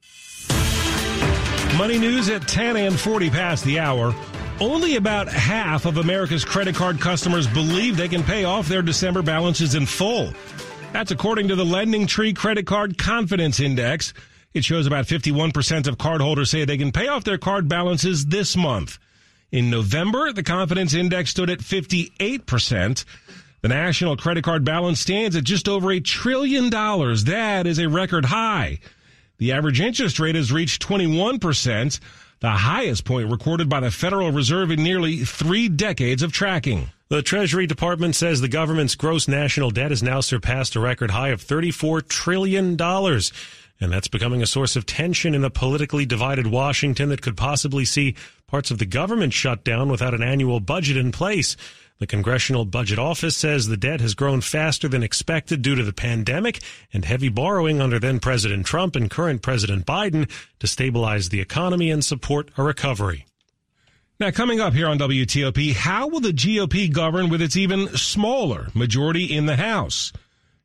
Money 1.77 1.99
news 1.99 2.31
at 2.31 2.49
10 2.49 2.79
and 2.79 2.99
40 2.99 3.29
past 3.29 3.67
the 3.67 3.79
hour. 3.79 4.15
Only 4.59 4.97
about 4.97 5.29
half 5.29 5.85
of 5.85 5.99
America's 5.99 6.47
credit 6.47 6.75
card 6.75 7.03
customers 7.03 7.47
believe 7.47 7.99
they 7.99 8.09
can 8.09 8.23
pay 8.23 8.45
off 8.45 8.67
their 8.67 8.81
December 8.81 9.21
balances 9.21 9.75
in 9.75 9.85
full. 9.85 10.33
That's 10.95 11.11
according 11.11 11.49
to 11.49 11.55
the 11.55 11.67
Lending 11.67 12.07
Tree 12.07 12.33
Credit 12.33 12.65
Card 12.65 12.97
Confidence 12.97 13.61
Index. 13.61 14.15
It 14.53 14.65
shows 14.65 14.87
about 14.87 15.07
51% 15.07 15.87
of 15.87 15.97
cardholders 15.97 16.49
say 16.49 16.65
they 16.65 16.77
can 16.77 16.91
pay 16.91 17.07
off 17.07 17.25
their 17.25 17.39
card 17.39 17.69
balances 17.69 18.27
this 18.27 18.57
month. 18.57 18.99
In 19.53 19.71
November, 19.71 20.33
the 20.33 20.43
confidence 20.43 20.95
index 20.95 21.31
stood 21.31 21.51
at 21.51 21.61
58%. 21.61 23.05
The 23.63 23.69
national 23.69 24.17
credit 24.17 24.43
card 24.43 24.65
balance 24.65 25.01
stands 25.01 25.37
at 25.37 25.45
just 25.45 25.69
over 25.69 25.93
a 25.93 26.01
trillion 26.01 26.71
dollars. 26.71 27.25
That 27.25 27.67
is 27.67 27.79
a 27.79 27.89
record 27.89 28.25
high. 28.25 28.79
The 29.39 29.53
average 29.53 29.81
interest 29.81 30.19
rate 30.19 30.35
has 30.35 30.53
reached 30.53 30.87
21%, 30.87 32.01
the 32.41 32.51
highest 32.51 33.05
point 33.05 33.31
recorded 33.31 33.69
by 33.69 33.81
the 33.81 33.91
Federal 33.91 34.33
Reserve 34.33 34.71
in 34.71 34.83
nearly 34.83 35.19
three 35.19 35.69
decades 35.69 36.23
of 36.23 36.33
tracking. 36.33 36.91
The 37.09 37.23
Treasury 37.23 37.67
Department 37.67 38.15
says 38.15 38.41
the 38.41 38.49
government's 38.49 38.95
gross 38.95 39.27
national 39.27 39.71
debt 39.71 39.91
has 39.91 40.03
now 40.03 40.21
surpassed 40.21 40.77
a 40.77 40.81
record 40.81 41.11
high 41.11 41.31
of 41.31 41.43
$34 41.43 42.07
trillion. 42.07 42.77
And 43.81 43.91
that's 43.91 44.09
becoming 44.09 44.43
a 44.43 44.47
source 44.47 44.77
of 44.77 44.85
tension 44.85 45.35
in 45.35 45.45
a 45.45 45.51
politically 45.51 46.05
divided 46.05 46.47
Washington 46.47 47.09
that 47.09 47.23
could 47.23 47.37
possibly 47.37 47.85
see 47.85 48.15
parts 48.47 48.71
of 48.71 48.79
the 48.79 48.87
government 48.87 49.33
shut 49.33 49.65
down 49.65 49.89
without 49.89 50.15
an 50.15 50.23
annual 50.23 50.61
budget 50.61 50.97
in 50.97 51.13
place. 51.13 51.57
The 51.99 52.07
Congressional 52.07 52.65
Budget 52.65 52.99
Office 52.99 53.37
says 53.37 53.67
the 53.67 53.77
debt 53.77 54.01
has 54.01 54.15
grown 54.15 54.41
faster 54.41 54.89
than 54.89 55.03
expected 55.03 55.61
due 55.61 55.75
to 55.75 55.83
the 55.83 55.93
pandemic 55.93 56.61
and 56.95 57.05
heavy 57.05 57.29
borrowing 57.29 57.81
under 57.83 57.99
then 57.99 58.21
President 58.21 58.65
Trump 58.65 58.97
and 58.97 59.11
current 59.11 59.43
President 59.43 59.85
Biden 59.85 60.31
to 60.61 60.67
stabilize 60.67 61.29
the 61.29 61.43
economy 61.43 61.91
and 61.91 62.03
support 62.03 62.51
a 62.57 62.63
recovery. 62.63 63.27
Now, 64.19 64.31
coming 64.31 64.61
up 64.61 64.73
here 64.73 64.89
on 64.89 64.99
WTOP, 64.99 65.75
how 65.75 66.09
will 66.09 66.21
the 66.21 66.33
GOP 66.33 66.91
govern 66.91 67.29
with 67.29 67.43
its 67.43 67.57
even 67.57 67.89
smaller 67.97 68.69
majority 68.75 69.25
in 69.25 69.45
the 69.45 69.57
House? 69.57 70.11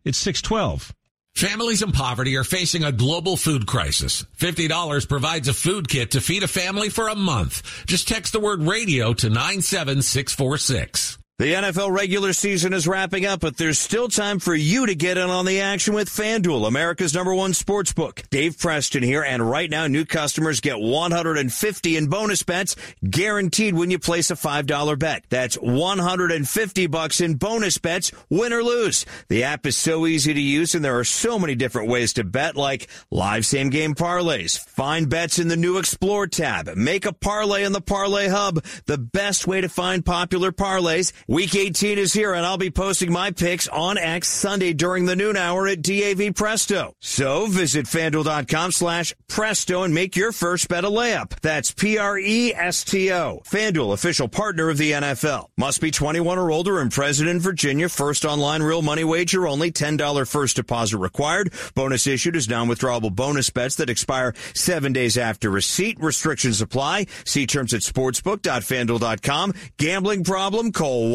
It's 0.06 0.18
612. 0.18 0.95
Families 1.36 1.82
in 1.82 1.92
poverty 1.92 2.38
are 2.38 2.46
facing 2.46 2.86
a 2.86 2.94
global 2.94 3.36
food 3.36 3.68
crisis. 3.68 4.24
$50 4.40 5.10
provides 5.10 5.50
a 5.50 5.54
food 5.54 5.90
kit 5.90 6.12
to 6.12 6.22
feed 6.22 6.44
a 6.44 6.48
family 6.48 6.88
for 6.88 7.10
a 7.10 7.16
month. 7.16 7.62
Just 7.86 8.08
text 8.08 8.32
the 8.32 8.40
word 8.40 8.62
radio 8.62 9.14
to 9.14 9.30
97646. 9.30 11.18
The 11.38 11.52
NFL 11.52 11.92
regular 11.92 12.32
season 12.32 12.72
is 12.72 12.88
wrapping 12.88 13.26
up, 13.26 13.42
but 13.42 13.58
there's 13.58 13.78
still 13.78 14.08
time 14.08 14.40
for 14.40 14.56
you 14.56 14.86
to 14.86 14.96
get 14.96 15.18
in 15.18 15.30
on 15.30 15.46
the 15.46 15.60
action 15.60 15.94
with 15.94 16.08
FanDuel, 16.08 16.66
America's 16.66 17.14
number 17.14 17.36
one 17.36 17.54
sports 17.54 17.92
book. 17.92 18.24
Dave 18.30 18.58
Preston 18.58 19.04
here, 19.04 19.22
and 19.22 19.50
right 19.50 19.70
now 19.70 19.86
new 19.86 20.06
customers 20.06 20.62
get 20.62 20.80
150 20.80 21.98
in 21.98 22.08
bonus 22.08 22.42
bets 22.44 22.78
guaranteed 23.10 23.76
when 23.76 23.92
you 23.92 24.00
place 24.00 24.32
a 24.32 24.36
$5 24.36 24.98
bet. 24.98 25.26
That's 25.28 25.56
150 25.56 26.88
bucks 26.88 27.20
in 27.20 27.34
bonus 27.36 27.80
bets, 27.80 28.14
win 28.30 28.54
or 28.54 28.64
lose. 28.64 29.06
The 29.28 29.44
app 29.44 29.66
is 29.66 29.76
so 29.76 30.08
easy 30.08 30.34
to 30.34 30.40
use, 30.40 30.74
and 30.74 30.86
there 30.86 30.98
are 31.00 31.04
so 31.04 31.38
many 31.38 31.56
different 31.56 31.90
ways 31.90 32.14
to 32.14 32.24
bet, 32.24 32.56
like 32.56 32.88
live 33.12 33.46
same 33.46 33.72
game 33.72 33.94
parlays, 33.94 34.58
find 34.58 35.10
bets 35.10 35.38
in 35.38 35.50
the 35.50 35.58
new 35.58 35.80
Explore 35.80 36.28
tab, 36.28 36.70
make 36.78 37.06
a 37.06 37.12
parlay 37.12 37.66
in 37.66 37.74
the 37.74 37.82
Parlay 37.82 38.30
Hub, 38.30 38.64
the 38.86 38.98
best 38.98 39.48
way 39.48 39.60
to 39.60 39.68
find 39.68 40.06
popular 40.06 40.54
parlays 40.54 41.12
Week 41.28 41.56
18 41.56 41.98
is 41.98 42.14
here, 42.14 42.36
and 42.36 42.46
I'll 42.46 42.56
be 42.60 42.70
posting 42.70 43.12
my 43.12 43.32
picks 43.32 43.68
on 43.68 43.98
X 43.98 44.28
Sunday 44.28 44.74
during 44.74 45.06
the 45.06 45.16
noon 45.16 45.36
hour 45.36 45.68
at 45.68 45.82
DAV 45.82 46.36
Presto. 46.36 46.94
So 47.00 47.48
visit 47.48 47.88
fanduel.com 47.88 48.72
slash 48.72 49.12
presto 49.28 49.82
and 49.82 49.92
make 49.92 50.16
your 50.16 50.32
first 50.32 50.68
bet 50.68 50.84
a 50.86 50.88
layup. 50.88 51.32
That's 51.40 51.72
P-R-E-S-T-O. 51.72 53.42
FanDuel, 53.44 53.94
official 53.94 54.28
partner 54.28 54.70
of 54.70 54.78
the 54.78 54.92
NFL. 54.92 55.48
Must 55.58 55.82
be 55.82 55.90
21 55.90 56.38
or 56.38 56.52
older 56.52 56.80
and 56.80 56.92
present 56.92 57.28
in 57.28 57.40
Virginia. 57.40 57.90
First 57.90 58.24
online 58.24 58.62
real 58.62 58.84
money 58.84 59.04
wager 59.04 59.48
only. 59.48 59.72
$10 59.72 60.28
first 60.28 60.58
deposit 60.58 61.00
required. 61.00 61.52
Bonus 61.74 62.06
issued 62.06 62.36
is 62.36 62.48
non-withdrawable 62.48 63.16
bonus 63.16 63.50
bets 63.50 63.78
that 63.78 63.90
expire 63.90 64.36
seven 64.54 64.94
days 64.94 65.18
after 65.18 65.50
receipt. 65.50 66.00
Restrictions 66.00 66.62
apply. 66.62 67.08
See 67.24 67.48
terms 67.48 67.74
at 67.74 67.82
sportsbook.fanduel.com. 67.82 69.54
Gambling 69.78 70.24
problem? 70.24 70.72
Call 70.72 71.15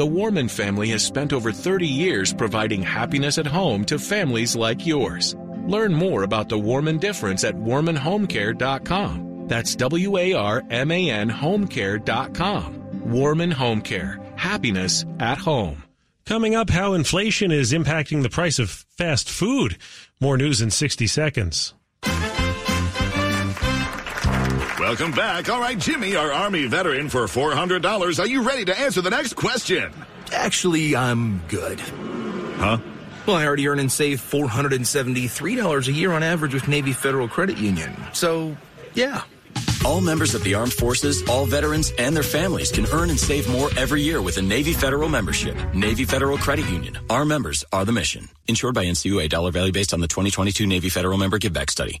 the 0.00 0.06
Warman 0.06 0.48
family 0.48 0.88
has 0.88 1.04
spent 1.04 1.30
over 1.34 1.52
30 1.52 1.86
years 1.86 2.32
providing 2.32 2.80
happiness 2.80 3.36
at 3.36 3.46
home 3.46 3.84
to 3.84 3.98
families 3.98 4.56
like 4.56 4.86
yours. 4.86 5.36
Learn 5.66 5.92
more 5.92 6.22
about 6.22 6.48
the 6.48 6.58
Warman 6.58 6.96
difference 6.96 7.44
at 7.44 7.54
warmanhomecare.com. 7.54 9.46
That's 9.46 9.76
W 9.76 10.16
A 10.16 10.32
R 10.32 10.62
M 10.70 10.90
A 10.90 11.10
N 11.10 11.28
homecare.com. 11.28 13.10
Warman 13.10 13.50
Home 13.50 13.82
Care. 13.82 14.18
Happiness 14.36 15.04
at 15.18 15.36
home. 15.36 15.84
Coming 16.24 16.54
up, 16.54 16.70
how 16.70 16.94
inflation 16.94 17.50
is 17.50 17.72
impacting 17.72 18.22
the 18.22 18.30
price 18.30 18.58
of 18.58 18.70
fast 18.70 19.28
food. 19.28 19.76
More 20.18 20.38
news 20.38 20.62
in 20.62 20.70
60 20.70 21.06
seconds. 21.08 21.74
Welcome 24.80 25.12
back. 25.12 25.50
All 25.50 25.60
right, 25.60 25.78
Jimmy, 25.78 26.16
our 26.16 26.32
Army 26.32 26.64
veteran 26.64 27.10
for 27.10 27.24
$400. 27.24 28.18
Are 28.18 28.26
you 28.26 28.40
ready 28.40 28.64
to 28.64 28.80
answer 28.80 29.02
the 29.02 29.10
next 29.10 29.34
question? 29.34 29.92
Actually, 30.32 30.96
I'm 30.96 31.42
good. 31.48 31.78
Huh? 31.78 32.78
Well, 33.26 33.36
I 33.36 33.44
already 33.44 33.68
earn 33.68 33.78
and 33.78 33.92
save 33.92 34.22
$473 34.22 35.86
a 35.86 35.92
year 35.92 36.12
on 36.12 36.22
average 36.22 36.54
with 36.54 36.66
Navy 36.66 36.94
Federal 36.94 37.28
Credit 37.28 37.58
Union. 37.58 37.94
So, 38.14 38.56
yeah. 38.94 39.24
All 39.84 40.00
members 40.00 40.34
of 40.34 40.42
the 40.44 40.54
armed 40.54 40.72
forces, 40.72 41.28
all 41.28 41.44
veterans, 41.44 41.92
and 41.98 42.16
their 42.16 42.22
families 42.22 42.72
can 42.72 42.86
earn 42.86 43.10
and 43.10 43.20
save 43.20 43.50
more 43.50 43.68
every 43.76 44.00
year 44.00 44.22
with 44.22 44.38
a 44.38 44.42
Navy 44.42 44.72
Federal 44.72 45.10
membership. 45.10 45.58
Navy 45.74 46.06
Federal 46.06 46.38
Credit 46.38 46.66
Union. 46.70 46.98
Our 47.10 47.26
members 47.26 47.66
are 47.70 47.84
the 47.84 47.92
mission. 47.92 48.30
Insured 48.48 48.74
by 48.74 48.86
NCUA. 48.86 49.28
Dollar 49.28 49.50
value 49.50 49.72
based 49.72 49.92
on 49.92 50.00
the 50.00 50.08
2022 50.08 50.66
Navy 50.66 50.88
Federal 50.88 51.18
Member 51.18 51.36
Give 51.36 51.52
Back 51.52 51.70
Study. 51.70 52.00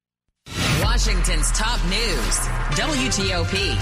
Washington's 0.81 1.51
top 1.51 1.79
news, 1.85 2.37
WTOP. 2.75 3.75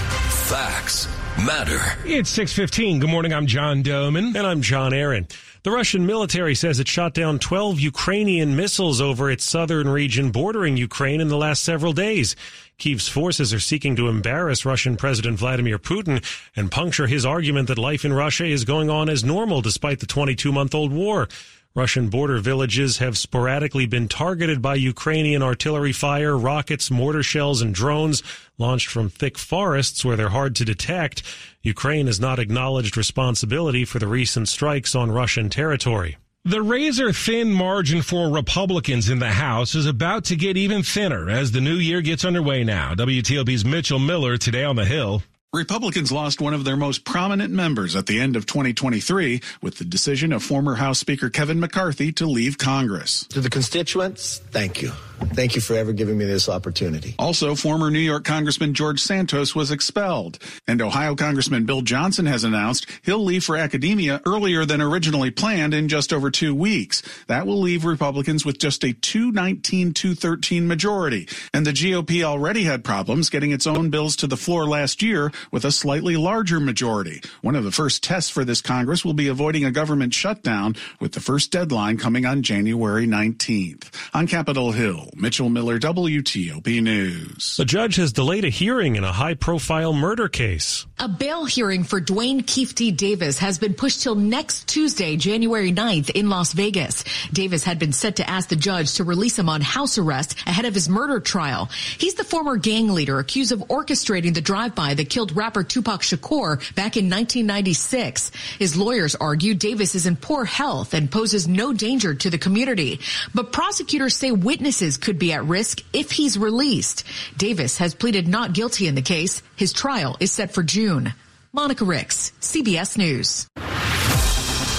Facts 0.48 1.08
matter. 1.46 1.78
It's 2.04 2.28
615. 2.30 3.00
Good 3.00 3.08
morning. 3.08 3.32
I'm 3.32 3.46
John 3.46 3.82
Domen. 3.82 4.36
And 4.36 4.46
I'm 4.46 4.60
John 4.60 4.92
Aaron. 4.92 5.26
The 5.62 5.70
Russian 5.70 6.04
military 6.04 6.54
says 6.54 6.78
it 6.78 6.88
shot 6.88 7.14
down 7.14 7.38
12 7.38 7.80
Ukrainian 7.80 8.54
missiles 8.54 9.00
over 9.00 9.30
its 9.30 9.44
southern 9.44 9.88
region 9.88 10.30
bordering 10.30 10.76
Ukraine 10.76 11.20
in 11.20 11.28
the 11.28 11.36
last 11.36 11.64
several 11.64 11.92
days. 11.92 12.36
Kiev's 12.78 13.08
forces 13.08 13.54
are 13.54 13.60
seeking 13.60 13.96
to 13.96 14.08
embarrass 14.08 14.64
Russian 14.64 14.96
President 14.96 15.38
Vladimir 15.38 15.78
Putin 15.78 16.24
and 16.56 16.70
puncture 16.70 17.06
his 17.06 17.24
argument 17.24 17.68
that 17.68 17.78
life 17.78 18.04
in 18.04 18.12
Russia 18.12 18.44
is 18.44 18.64
going 18.64 18.90
on 18.90 19.08
as 19.08 19.24
normal 19.24 19.60
despite 19.62 20.00
the 20.00 20.06
22 20.06 20.52
month 20.52 20.74
old 20.74 20.92
war. 20.92 21.28
Russian 21.74 22.08
border 22.08 22.38
villages 22.38 22.98
have 22.98 23.16
sporadically 23.16 23.86
been 23.86 24.08
targeted 24.08 24.60
by 24.60 24.74
Ukrainian 24.74 25.40
artillery 25.40 25.92
fire, 25.92 26.36
rockets, 26.36 26.90
mortar 26.90 27.22
shells, 27.22 27.62
and 27.62 27.72
drones 27.72 28.24
launched 28.58 28.88
from 28.88 29.08
thick 29.08 29.38
forests 29.38 30.04
where 30.04 30.16
they're 30.16 30.30
hard 30.30 30.56
to 30.56 30.64
detect. 30.64 31.22
Ukraine 31.62 32.08
has 32.08 32.18
not 32.18 32.40
acknowledged 32.40 32.96
responsibility 32.96 33.84
for 33.84 34.00
the 34.00 34.08
recent 34.08 34.48
strikes 34.48 34.96
on 34.96 35.12
Russian 35.12 35.48
territory. 35.48 36.16
The 36.44 36.60
razor 36.60 37.12
thin 37.12 37.52
margin 37.52 38.02
for 38.02 38.30
Republicans 38.30 39.08
in 39.08 39.20
the 39.20 39.30
House 39.30 39.76
is 39.76 39.86
about 39.86 40.24
to 40.24 40.36
get 40.36 40.56
even 40.56 40.82
thinner 40.82 41.30
as 41.30 41.52
the 41.52 41.60
new 41.60 41.76
year 41.76 42.00
gets 42.00 42.24
underway 42.24 42.64
now. 42.64 42.94
WTOP's 42.94 43.64
Mitchell 43.64 44.00
Miller 44.00 44.36
today 44.36 44.64
on 44.64 44.74
the 44.74 44.86
Hill. 44.86 45.22
Republicans 45.52 46.12
lost 46.12 46.40
one 46.40 46.54
of 46.54 46.62
their 46.62 46.76
most 46.76 47.04
prominent 47.04 47.52
members 47.52 47.96
at 47.96 48.06
the 48.06 48.20
end 48.20 48.36
of 48.36 48.46
2023 48.46 49.40
with 49.60 49.78
the 49.78 49.84
decision 49.84 50.32
of 50.32 50.44
former 50.44 50.76
House 50.76 51.00
Speaker 51.00 51.28
Kevin 51.28 51.58
McCarthy 51.58 52.12
to 52.12 52.26
leave 52.26 52.56
Congress. 52.56 53.24
To 53.30 53.40
the 53.40 53.50
constituents, 53.50 54.38
thank 54.38 54.80
you. 54.80 54.92
Thank 55.34 55.54
you 55.54 55.60
for 55.60 55.74
ever 55.74 55.92
giving 55.92 56.16
me 56.16 56.24
this 56.24 56.48
opportunity. 56.48 57.14
Also, 57.18 57.54
former 57.54 57.90
New 57.90 57.98
York 57.98 58.24
Congressman 58.24 58.74
George 58.74 59.00
Santos 59.00 59.54
was 59.54 59.70
expelled, 59.70 60.38
and 60.66 60.80
Ohio 60.80 61.14
Congressman 61.14 61.66
Bill 61.66 61.82
Johnson 61.82 62.26
has 62.26 62.42
announced 62.42 62.86
he'll 63.02 63.22
leave 63.22 63.44
for 63.44 63.56
academia 63.56 64.22
earlier 64.24 64.64
than 64.64 64.80
originally 64.80 65.30
planned 65.30 65.74
in 65.74 65.88
just 65.88 66.12
over 66.12 66.30
two 66.30 66.54
weeks. 66.54 67.02
That 67.26 67.46
will 67.46 67.60
leave 67.60 67.84
Republicans 67.84 68.46
with 68.46 68.58
just 68.58 68.82
a 68.82 68.94
219 68.94 69.92
213 69.92 70.66
majority, 70.66 71.28
and 71.52 71.66
the 71.66 71.72
GOP 71.72 72.22
already 72.22 72.62
had 72.62 72.82
problems 72.82 73.30
getting 73.30 73.50
its 73.50 73.66
own 73.66 73.90
bills 73.90 74.16
to 74.16 74.26
the 74.26 74.38
floor 74.38 74.64
last 74.66 75.02
year 75.02 75.32
with 75.50 75.64
a 75.64 75.72
slightly 75.72 76.16
larger 76.16 76.58
majority. 76.58 77.22
One 77.42 77.54
of 77.54 77.64
the 77.64 77.70
first 77.70 78.02
tests 78.02 78.30
for 78.30 78.44
this 78.44 78.60
Congress 78.60 79.04
will 79.04 79.14
be 79.14 79.28
avoiding 79.28 79.64
a 79.64 79.70
government 79.70 80.14
shutdown, 80.14 80.76
with 80.98 81.12
the 81.12 81.20
first 81.20 81.52
deadline 81.52 81.96
coming 81.98 82.26
on 82.26 82.42
January 82.42 83.06
19th. 83.06 83.90
On 84.14 84.26
Capitol 84.26 84.72
Hill, 84.72 85.10
Mitchell 85.14 85.48
Miller, 85.48 85.78
WTOP 85.78 86.82
News. 86.82 87.58
A 87.60 87.64
judge 87.64 87.96
has 87.96 88.12
delayed 88.12 88.44
a 88.44 88.48
hearing 88.48 88.96
in 88.96 89.04
a 89.04 89.12
high 89.12 89.34
profile 89.34 89.92
murder 89.92 90.28
case. 90.28 90.86
A 90.98 91.08
bail 91.08 91.44
hearing 91.44 91.84
for 91.84 92.00
Duane 92.00 92.42
Keefe 92.42 92.70
Davis 92.96 93.38
has 93.38 93.58
been 93.58 93.74
pushed 93.74 94.02
till 94.02 94.14
next 94.14 94.68
Tuesday, 94.68 95.16
January 95.16 95.72
9th 95.72 96.10
in 96.10 96.28
Las 96.28 96.52
Vegas. 96.52 97.04
Davis 97.32 97.64
had 97.64 97.78
been 97.78 97.92
set 97.92 98.16
to 98.16 98.30
ask 98.30 98.48
the 98.48 98.56
judge 98.56 98.94
to 98.94 99.04
release 99.04 99.38
him 99.38 99.48
on 99.48 99.60
house 99.60 99.98
arrest 99.98 100.38
ahead 100.46 100.64
of 100.64 100.74
his 100.74 100.88
murder 100.88 101.20
trial. 101.20 101.66
He's 101.98 102.14
the 102.14 102.24
former 102.24 102.56
gang 102.56 102.88
leader 102.88 103.18
accused 103.18 103.52
of 103.52 103.60
orchestrating 103.60 104.34
the 104.34 104.40
drive-by 104.40 104.94
that 104.94 105.10
killed 105.10 105.29
rapper 105.32 105.62
Tupac 105.62 106.02
Shakur 106.02 106.58
back 106.74 106.96
in 106.96 107.10
1996. 107.10 108.30
His 108.58 108.76
lawyers 108.76 109.14
argue 109.14 109.54
Davis 109.54 109.94
is 109.94 110.06
in 110.06 110.16
poor 110.16 110.44
health 110.44 110.94
and 110.94 111.10
poses 111.10 111.48
no 111.48 111.72
danger 111.72 112.14
to 112.14 112.30
the 112.30 112.38
community. 112.38 113.00
But 113.34 113.52
prosecutors 113.52 114.16
say 114.16 114.32
witnesses 114.32 114.96
could 114.96 115.18
be 115.18 115.32
at 115.32 115.44
risk 115.44 115.80
if 115.92 116.10
he's 116.10 116.38
released. 116.38 117.04
Davis 117.36 117.78
has 117.78 117.94
pleaded 117.94 118.28
not 118.28 118.52
guilty 118.52 118.86
in 118.86 118.94
the 118.94 119.02
case. 119.02 119.42
His 119.56 119.72
trial 119.72 120.16
is 120.20 120.32
set 120.32 120.52
for 120.52 120.62
June. 120.62 121.14
Monica 121.52 121.84
Ricks, 121.84 122.32
CBS 122.40 122.96
News. 122.96 123.48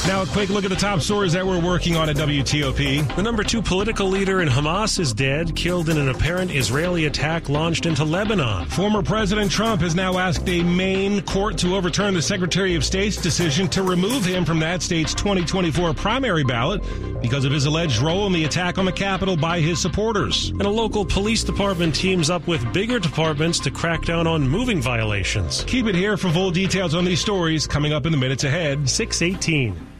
Now, 0.07 0.23
a 0.23 0.25
quick 0.25 0.49
look 0.49 0.63
at 0.63 0.71
the 0.71 0.75
top 0.75 1.01
stories 1.01 1.33
that 1.33 1.45
we're 1.45 1.61
working 1.61 1.95
on 1.95 2.09
at 2.09 2.15
WTOP. 2.15 3.15
The 3.15 3.21
number 3.21 3.43
two 3.43 3.61
political 3.61 4.07
leader 4.07 4.41
in 4.41 4.49
Hamas 4.49 4.99
is 4.99 5.13
dead, 5.13 5.55
killed 5.55 5.89
in 5.89 5.97
an 5.99 6.09
apparent 6.09 6.49
Israeli 6.49 7.05
attack 7.05 7.49
launched 7.49 7.85
into 7.85 8.03
Lebanon. 8.03 8.65
Former 8.65 9.03
President 9.03 9.51
Trump 9.51 9.81
has 9.83 9.93
now 9.93 10.17
asked 10.17 10.49
a 10.49 10.63
Maine 10.63 11.21
court 11.21 11.55
to 11.59 11.75
overturn 11.75 12.15
the 12.15 12.21
Secretary 12.21 12.73
of 12.73 12.83
State's 12.83 13.15
decision 13.15 13.67
to 13.69 13.83
remove 13.83 14.25
him 14.25 14.43
from 14.43 14.57
that 14.59 14.81
state's 14.81 15.13
2024 15.13 15.93
primary 15.93 16.43
ballot 16.43 16.81
because 17.21 17.45
of 17.45 17.51
his 17.51 17.67
alleged 17.67 18.01
role 18.01 18.25
in 18.25 18.33
the 18.33 18.45
attack 18.45 18.79
on 18.79 18.85
the 18.85 18.91
Capitol 18.91 19.37
by 19.37 19.59
his 19.59 19.79
supporters. 19.79 20.49
And 20.49 20.63
a 20.63 20.69
local 20.69 21.05
police 21.05 21.43
department 21.43 21.93
teams 21.93 22.31
up 22.31 22.47
with 22.47 22.73
bigger 22.73 22.97
departments 22.97 23.59
to 23.59 23.71
crack 23.71 24.05
down 24.05 24.25
on 24.25 24.49
moving 24.49 24.81
violations. 24.81 25.63
Keep 25.65 25.85
it 25.85 25.95
here 25.95 26.17
for 26.17 26.31
full 26.31 26.49
details 26.49 26.95
on 26.95 27.05
these 27.05 27.21
stories 27.21 27.67
coming 27.67 27.93
up 27.93 28.07
in 28.07 28.11
the 28.11 28.17
minutes 28.17 28.43
ahead. 28.43 28.89
618. 28.89 29.90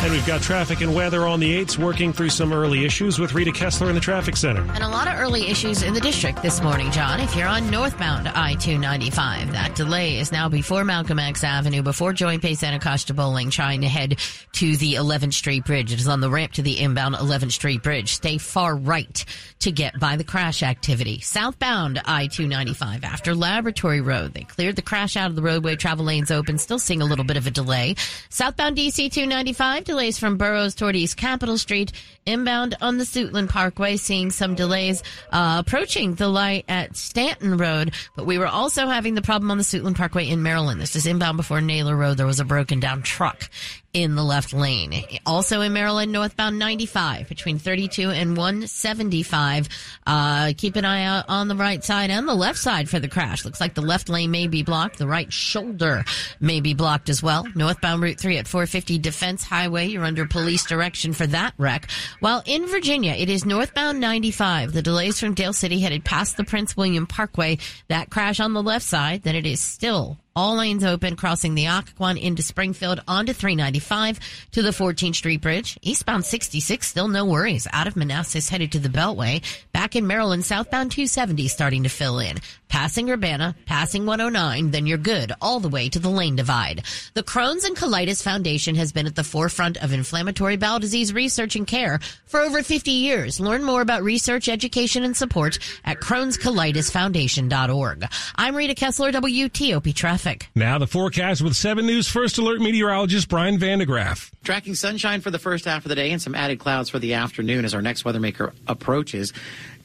And 0.00 0.12
we've 0.12 0.26
got 0.26 0.40
traffic 0.40 0.80
and 0.80 0.94
weather 0.94 1.26
on 1.26 1.40
the 1.40 1.64
8s, 1.64 1.76
working 1.76 2.12
through 2.12 2.30
some 2.30 2.52
early 2.52 2.84
issues 2.84 3.18
with 3.18 3.34
Rita 3.34 3.50
Kessler 3.50 3.88
in 3.88 3.96
the 3.96 4.00
traffic 4.00 4.36
center. 4.36 4.62
And 4.72 4.84
a 4.84 4.88
lot 4.88 5.08
of 5.08 5.18
early 5.18 5.48
issues 5.48 5.82
in 5.82 5.92
the 5.92 6.00
district 6.00 6.40
this 6.40 6.62
morning, 6.62 6.92
John. 6.92 7.18
If 7.20 7.34
you're 7.34 7.48
on 7.48 7.68
northbound 7.68 8.28
I 8.28 8.54
295, 8.54 9.52
that 9.52 9.74
delay 9.74 10.18
is 10.18 10.30
now 10.30 10.48
before 10.48 10.84
Malcolm 10.84 11.18
X 11.18 11.42
Avenue, 11.42 11.82
before 11.82 12.12
Joint 12.12 12.42
Base 12.42 12.62
Anacostia 12.62 13.12
Bolling, 13.12 13.50
trying 13.50 13.80
to 13.80 13.88
head 13.88 14.20
to 14.52 14.76
the 14.76 14.94
11th 14.94 15.34
Street 15.34 15.64
Bridge. 15.64 15.92
It 15.92 15.98
is 15.98 16.06
on 16.06 16.20
the 16.20 16.30
ramp 16.30 16.52
to 16.52 16.62
the 16.62 16.78
inbound 16.78 17.16
11th 17.16 17.52
Street 17.52 17.82
Bridge. 17.82 18.12
Stay 18.12 18.38
far 18.38 18.76
right 18.76 19.24
to 19.58 19.72
get 19.72 19.98
by 19.98 20.14
the 20.14 20.24
crash 20.24 20.62
activity. 20.62 21.18
Southbound 21.20 22.00
I 22.04 22.28
295 22.28 23.02
after 23.02 23.34
Laboratory 23.34 24.00
Road. 24.00 24.32
They 24.32 24.42
cleared 24.42 24.76
the 24.76 24.82
crash 24.82 25.16
out 25.16 25.28
of 25.28 25.36
the 25.36 25.42
roadway, 25.42 25.74
travel 25.74 26.04
lanes 26.04 26.30
open, 26.30 26.56
still 26.56 26.78
seeing 26.78 27.02
a 27.02 27.04
little 27.04 27.24
bit 27.24 27.36
of 27.36 27.48
a 27.48 27.50
delay. 27.50 27.96
Southbound 28.30 28.76
DC 28.76 29.10
295 29.10 29.87
delays 29.88 30.18
from 30.18 30.36
Burroughs 30.36 30.74
toward 30.74 30.94
East 30.94 31.16
Capitol 31.16 31.56
Street. 31.56 31.92
Inbound 32.26 32.76
on 32.82 32.98
the 32.98 33.04
Suitland 33.04 33.48
Parkway, 33.48 33.96
seeing 33.96 34.30
some 34.30 34.54
delays 34.54 35.02
uh, 35.32 35.62
approaching 35.66 36.14
the 36.14 36.28
light 36.28 36.66
at 36.68 36.94
Stanton 36.94 37.56
Road. 37.56 37.94
But 38.14 38.26
we 38.26 38.36
were 38.36 38.46
also 38.46 38.86
having 38.86 39.14
the 39.14 39.22
problem 39.22 39.50
on 39.50 39.56
the 39.56 39.64
Suitland 39.64 39.96
Parkway 39.96 40.28
in 40.28 40.42
Maryland. 40.42 40.78
This 40.78 40.94
is 40.94 41.06
inbound 41.06 41.38
before 41.38 41.62
Naylor 41.62 41.96
Road. 41.96 42.18
There 42.18 42.26
was 42.26 42.38
a 42.38 42.44
broken 42.44 42.80
down 42.80 43.02
truck 43.02 43.48
in 43.94 44.14
the 44.14 44.22
left 44.22 44.52
lane. 44.52 45.02
Also 45.24 45.60
in 45.62 45.72
Maryland, 45.72 46.12
northbound 46.12 46.58
95 46.58 47.28
between 47.28 47.58
32 47.58 48.10
and 48.10 48.36
175. 48.36 49.68
Uh, 50.06 50.52
keep 50.56 50.76
an 50.76 50.84
eye 50.84 51.04
out 51.04 51.24
on 51.28 51.48
the 51.48 51.56
right 51.56 51.82
side 51.82 52.10
and 52.10 52.28
the 52.28 52.34
left 52.34 52.58
side 52.58 52.88
for 52.88 53.00
the 53.00 53.08
crash. 53.08 53.44
Looks 53.44 53.60
like 53.60 53.74
the 53.74 53.80
left 53.80 54.08
lane 54.08 54.30
may 54.30 54.46
be 54.46 54.62
blocked. 54.62 54.98
The 54.98 55.06
right 55.06 55.32
shoulder 55.32 56.04
may 56.38 56.60
be 56.60 56.74
blocked 56.74 57.08
as 57.08 57.22
well. 57.22 57.46
Northbound 57.54 58.02
Route 58.02 58.20
3 58.20 58.38
at 58.38 58.46
450 58.46 58.98
Defense 58.98 59.42
Highway. 59.42 59.86
You're 59.86 60.04
under 60.04 60.26
police 60.26 60.66
direction 60.66 61.12
for 61.12 61.26
that 61.26 61.54
wreck. 61.56 61.90
While 62.20 62.42
in 62.46 62.66
Virginia, 62.66 63.12
it 63.12 63.30
is 63.30 63.46
northbound 63.46 64.00
95. 64.00 64.72
The 64.72 64.82
delays 64.82 65.18
from 65.18 65.34
Dale 65.34 65.52
City 65.52 65.80
headed 65.80 66.04
past 66.04 66.36
the 66.36 66.44
Prince 66.44 66.76
William 66.76 67.06
Parkway. 67.06 67.58
That 67.88 68.10
crash 68.10 68.38
on 68.38 68.52
the 68.52 68.62
left 68.62 68.84
side, 68.84 69.22
then 69.22 69.34
it 69.34 69.46
is 69.46 69.60
still 69.60 70.18
all 70.38 70.54
lanes 70.54 70.84
open, 70.84 71.16
crossing 71.16 71.56
the 71.56 71.64
Occoquan 71.64 72.16
into 72.16 72.44
Springfield 72.44 73.00
onto 73.08 73.32
395 73.32 74.20
to 74.52 74.62
the 74.62 74.70
14th 74.70 75.16
Street 75.16 75.40
Bridge. 75.40 75.76
Eastbound 75.82 76.24
66, 76.24 76.86
still 76.86 77.08
no 77.08 77.24
worries. 77.24 77.66
Out 77.72 77.88
of 77.88 77.96
Manassas, 77.96 78.48
headed 78.48 78.70
to 78.70 78.78
the 78.78 78.88
Beltway. 78.88 79.42
Back 79.72 79.96
in 79.96 80.06
Maryland, 80.06 80.44
southbound 80.44 80.92
270 80.92 81.48
starting 81.48 81.82
to 81.82 81.88
fill 81.88 82.20
in. 82.20 82.36
Passing 82.68 83.10
Urbana, 83.10 83.56
passing 83.66 84.06
109, 84.06 84.70
then 84.70 84.86
you're 84.86 84.98
good 84.98 85.32
all 85.40 85.58
the 85.58 85.70
way 85.70 85.88
to 85.88 85.98
the 85.98 86.08
lane 86.08 86.36
divide. 86.36 86.84
The 87.14 87.24
Crohn's 87.24 87.64
and 87.64 87.76
Colitis 87.76 88.22
Foundation 88.22 88.76
has 88.76 88.92
been 88.92 89.06
at 89.06 89.16
the 89.16 89.24
forefront 89.24 89.76
of 89.78 89.92
inflammatory 89.92 90.56
bowel 90.56 90.78
disease 90.78 91.12
research 91.12 91.56
and 91.56 91.66
care 91.66 91.98
for 92.26 92.38
over 92.40 92.62
50 92.62 92.92
years. 92.92 93.40
Learn 93.40 93.64
more 93.64 93.80
about 93.80 94.04
research, 94.04 94.48
education, 94.48 95.02
and 95.02 95.16
support 95.16 95.58
at 95.84 95.98
Crohn'sColitisFoundation.org. 95.98 98.04
I'm 98.36 98.54
Rita 98.54 98.74
Kessler, 98.74 99.10
WTOP 99.10 99.94
Traffic. 99.94 100.27
Now 100.54 100.78
the 100.78 100.86
forecast 100.86 101.40
with 101.42 101.54
7 101.54 101.86
News 101.86 102.08
First 102.08 102.38
Alert 102.38 102.60
meteorologist 102.60 103.28
Brian 103.28 103.58
van 103.58 103.78
de 103.78 103.86
Graaff. 103.86 104.30
Tracking 104.44 104.74
sunshine 104.74 105.20
for 105.20 105.30
the 105.30 105.38
first 105.38 105.64
half 105.64 105.84
of 105.84 105.88
the 105.88 105.94
day 105.94 106.10
and 106.10 106.20
some 106.20 106.34
added 106.34 106.58
clouds 106.58 106.90
for 106.90 106.98
the 106.98 107.14
afternoon 107.14 107.64
as 107.64 107.74
our 107.74 107.80
next 107.80 108.04
weather 108.04 108.20
maker 108.20 108.52
approaches. 108.66 109.32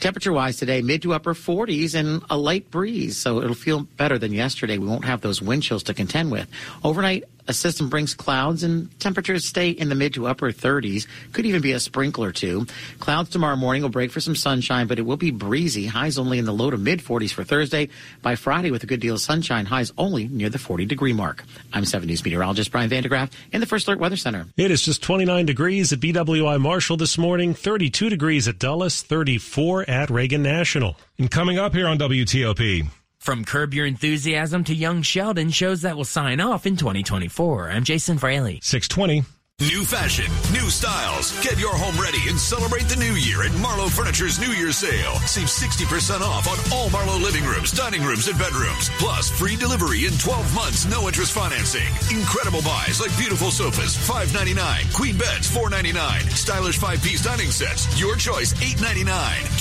Temperature 0.03 0.33
wise 0.33 0.57
today, 0.57 0.81
mid 0.81 1.01
to 1.03 1.13
upper 1.13 1.33
40s 1.33 1.95
and 1.95 2.21
a 2.29 2.37
light 2.37 2.69
breeze, 2.69 3.15
so 3.15 3.41
it'll 3.41 3.55
feel 3.55 3.83
better 3.83 4.19
than 4.19 4.33
yesterday. 4.33 4.77
We 4.77 4.85
won't 4.85 5.05
have 5.05 5.21
those 5.21 5.41
wind 5.41 5.63
chills 5.63 5.83
to 5.83 5.93
contend 5.93 6.29
with. 6.29 6.49
Overnight, 6.83 7.23
a 7.47 7.53
system 7.53 7.89
brings 7.89 8.13
clouds 8.13 8.63
and 8.63 8.97
temperatures 8.99 9.45
stay 9.45 9.69
in 9.69 9.89
the 9.89 9.95
mid 9.95 10.13
to 10.13 10.27
upper 10.27 10.51
30s. 10.51 11.07
Could 11.33 11.45
even 11.45 11.61
be 11.61 11.73
a 11.73 11.79
sprinkle 11.79 12.23
or 12.23 12.31
two. 12.31 12.65
Clouds 12.99 13.29
tomorrow 13.29 13.55
morning 13.55 13.81
will 13.81 13.89
break 13.89 14.11
for 14.11 14.21
some 14.21 14.35
sunshine, 14.35 14.87
but 14.87 14.97
it 14.99 15.01
will 15.01 15.17
be 15.17 15.31
breezy. 15.31 15.85
Highs 15.85 16.17
only 16.17 16.37
in 16.37 16.45
the 16.45 16.53
low 16.53 16.69
to 16.69 16.77
mid 16.77 16.99
40s 16.99 17.33
for 17.33 17.43
Thursday. 17.43 17.89
By 18.21 18.35
Friday, 18.35 18.71
with 18.71 18.83
a 18.83 18.87
good 18.87 19.01
deal 19.01 19.15
of 19.15 19.21
sunshine, 19.21 19.65
highs 19.65 19.91
only 19.97 20.27
near 20.27 20.49
the 20.49 20.57
40 20.57 20.85
degree 20.85 21.13
mark. 21.13 21.43
I'm 21.73 21.85
7 21.85 22.07
News 22.07 22.23
meteorologist 22.23 22.71
Brian 22.71 22.89
van 22.89 23.03
de 23.03 23.09
Graaff 23.09 23.31
in 23.51 23.59
the 23.59 23.67
First 23.67 23.87
Alert 23.87 23.99
Weather 23.99 24.17
Center. 24.17 24.45
It 24.55 24.71
is 24.71 24.81
just 24.81 25.01
29 25.03 25.45
degrees 25.45 25.91
at 25.91 25.99
BWI 25.99 26.61
Marshall 26.61 26.97
this 26.97 27.17
morning, 27.17 27.53
32 27.53 28.09
degrees 28.09 28.47
at 28.47 28.57
Dulles, 28.59 29.01
34 29.01 29.81
at 29.81 29.92
Reagan 30.09 30.41
National. 30.41 30.97
And 31.19 31.29
coming 31.29 31.59
up 31.59 31.73
here 31.73 31.87
on 31.87 31.97
WTOP. 31.97 32.87
From 33.19 33.45
Curb 33.45 33.73
Your 33.73 33.85
Enthusiasm 33.85 34.63
to 34.65 34.73
Young 34.73 35.01
Sheldon 35.01 35.49
shows 35.49 35.83
that 35.83 35.95
will 35.95 36.03
sign 36.03 36.41
off 36.41 36.65
in 36.65 36.75
2024. 36.75 37.69
I'm 37.69 37.83
Jason 37.83 38.17
Fraley. 38.17 38.59
620. 38.61 39.23
New 39.63 39.85
fashion, 39.85 40.27
new 40.51 40.67
styles. 40.69 41.31
Get 41.39 41.57
your 41.57 41.71
home 41.71 41.95
ready 41.95 42.27
and 42.27 42.37
celebrate 42.37 42.89
the 42.91 42.99
new 42.99 43.15
year 43.15 43.43
at 43.43 43.53
Marlowe 43.63 43.87
Furniture's 43.87 44.37
New 44.37 44.51
Year 44.51 44.73
sale. 44.73 45.15
Save 45.23 45.47
60% 45.47 46.19
off 46.19 46.51
on 46.51 46.59
all 46.75 46.89
Marlowe 46.89 47.17
living 47.17 47.45
rooms, 47.45 47.71
dining 47.71 48.03
rooms, 48.03 48.27
and 48.27 48.37
bedrooms. 48.37 48.89
Plus, 48.99 49.31
free 49.31 49.55
delivery 49.55 50.03
in 50.03 50.11
12 50.19 50.53
months, 50.53 50.83
no 50.91 51.07
interest 51.07 51.31
financing. 51.31 51.87
Incredible 52.11 52.61
buys 52.61 52.99
like 52.99 53.15
beautiful 53.15 53.51
sofas, 53.51 53.95
$5.99. 54.03 54.91
Queen 54.91 55.15
beds, 55.15 55.47
$4.99. 55.47 55.95
Stylish 56.35 56.77
five-piece 56.77 57.23
dining 57.23 57.51
sets, 57.51 57.87
your 57.97 58.17
choice, 58.17 58.51
$8.99. 58.59 59.07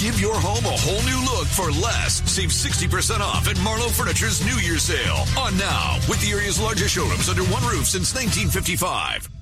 Give 0.02 0.18
your 0.18 0.34
home 0.34 0.66
a 0.66 0.78
whole 0.82 1.02
new 1.06 1.20
look 1.30 1.46
for 1.46 1.70
less. 1.70 2.26
Save 2.28 2.50
60% 2.50 3.20
off 3.20 3.46
at 3.46 3.60
Marlowe 3.62 3.94
Furniture's 3.94 4.44
New 4.44 4.58
Year 4.58 4.78
sale. 4.78 5.22
On 5.38 5.56
now, 5.56 5.94
with 6.10 6.20
the 6.22 6.34
area's 6.34 6.58
largest 6.58 6.90
showrooms 6.90 7.28
under 7.28 7.44
one 7.54 7.62
roof 7.62 7.86
since 7.86 8.10
1955. 8.18 9.41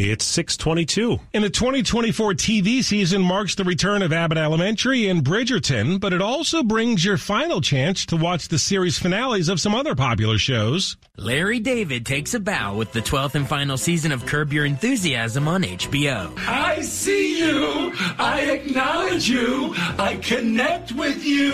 It's 0.00 0.24
622. 0.24 1.18
And 1.34 1.42
the 1.42 1.50
2024 1.50 2.34
TV 2.34 2.84
season 2.84 3.20
marks 3.20 3.56
the 3.56 3.64
return 3.64 4.02
of 4.02 4.12
Abbott 4.12 4.38
Elementary 4.38 5.08
and 5.08 5.24
Bridgerton, 5.24 5.98
but 5.98 6.12
it 6.12 6.22
also 6.22 6.62
brings 6.62 7.04
your 7.04 7.16
final 7.16 7.60
chance 7.60 8.06
to 8.06 8.16
watch 8.16 8.46
the 8.46 8.60
series 8.60 8.96
finales 8.96 9.48
of 9.48 9.60
some 9.60 9.74
other 9.74 9.96
popular 9.96 10.38
shows. 10.38 10.96
Larry 11.16 11.58
David 11.58 12.06
takes 12.06 12.32
a 12.34 12.38
bow 12.38 12.76
with 12.76 12.92
the 12.92 13.00
12th 13.00 13.34
and 13.34 13.48
final 13.48 13.76
season 13.76 14.12
of 14.12 14.24
Curb 14.24 14.52
Your 14.52 14.66
Enthusiasm 14.66 15.48
on 15.48 15.64
HBO. 15.64 16.32
I 16.46 16.80
see 16.82 17.27
you. 17.38 17.92
I 18.18 18.40
acknowledge 18.50 19.28
you. 19.28 19.74
I 19.98 20.16
connect 20.22 20.92
with 20.92 21.24
you. 21.24 21.52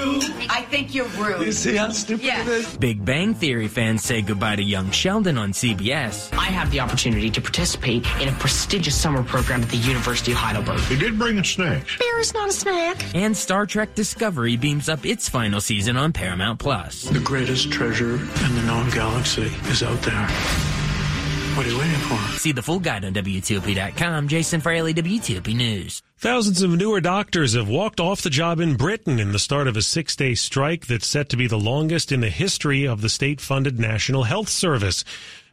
I 0.49 0.63
think 0.71 0.95
you're 0.95 1.07
rude. 1.09 1.47
You 1.47 1.53
see 1.53 1.77
how 1.77 1.91
stupid 1.91 2.25
yeah. 2.25 2.43
it 2.43 2.49
is? 2.49 2.77
Big 2.79 3.05
Bang 3.05 3.35
Theory 3.35 3.69
fans 3.69 4.03
say 4.03 4.23
goodbye 4.23 4.57
to 4.57 4.63
young 4.63 4.91
Sheldon 4.91 5.39
on 5.39 5.53
CBS. 5.53 6.33
I 6.33 6.47
have 6.47 6.71
the 6.71 6.81
opportunity 6.81 7.31
to 7.31 7.41
participate 7.41 8.07
in 8.21 8.29
a 8.29 8.33
prestigious 8.33 9.01
summer 9.01 9.23
program 9.23 9.63
at 9.63 9.69
the 9.69 9.77
University 9.77 10.33
of 10.33 10.39
Heidelberg. 10.39 10.81
He 10.81 10.97
did 10.97 11.19
bring 11.19 11.39
a 11.39 11.45
snack. 11.45 11.87
Beer 11.99 12.19
is 12.19 12.35
not 12.35 12.49
a 12.49 12.53
snack. 12.53 13.15
And 13.15 13.37
Star 13.37 13.67
Trek 13.67 13.95
Discovery 13.95 14.57
beams 14.57 14.89
up 14.89 15.05
its 15.05 15.29
final 15.29 15.61
season 15.61 15.97
on 15.97 16.13
Paramount 16.13 16.59
Plus. 16.59 17.03
The 17.03 17.21
greatest 17.21 17.71
treasure 17.71 18.15
in 18.15 18.55
the 18.55 18.63
known 18.67 18.91
galaxy 18.91 19.53
is 19.69 19.83
out 19.83 20.01
there. 20.03 20.74
What 21.57 21.67
are 21.67 21.71
you 21.71 21.79
waiting 21.79 21.95
for? 22.01 22.39
See 22.39 22.51
the 22.51 22.65
full 22.65 22.81
guide 22.81 23.05
on 23.05 23.15
WTOP.com. 23.15 24.27
Jason 24.27 24.61
Fraley, 24.61 24.93
WTOP 24.93 25.55
News. 25.55 26.03
Thousands 26.19 26.63
of 26.63 26.71
newer 26.71 27.01
doctors 27.01 27.53
have 27.53 27.69
walked 27.69 28.01
off 28.01 28.23
the 28.23 28.31
job 28.31 28.59
in 28.59 28.75
Britain 28.75 29.21
in 29.21 29.31
the 29.31 29.39
start 29.39 29.69
of 29.69 29.77
a 29.77 29.83
six 29.83 30.17
day 30.17 30.35
strike 30.35 30.89
that's 30.89 31.07
set 31.07 31.29
to 31.29 31.37
be 31.37 31.47
the 31.47 31.57
longest 31.57 32.11
in 32.11 32.19
the 32.19 32.29
history 32.29 32.89
of 32.89 33.03
the 33.03 33.09
state 33.09 33.41
funded 33.41 33.79
National 33.79 34.25
Health 34.25 34.49
Service. 34.49 35.05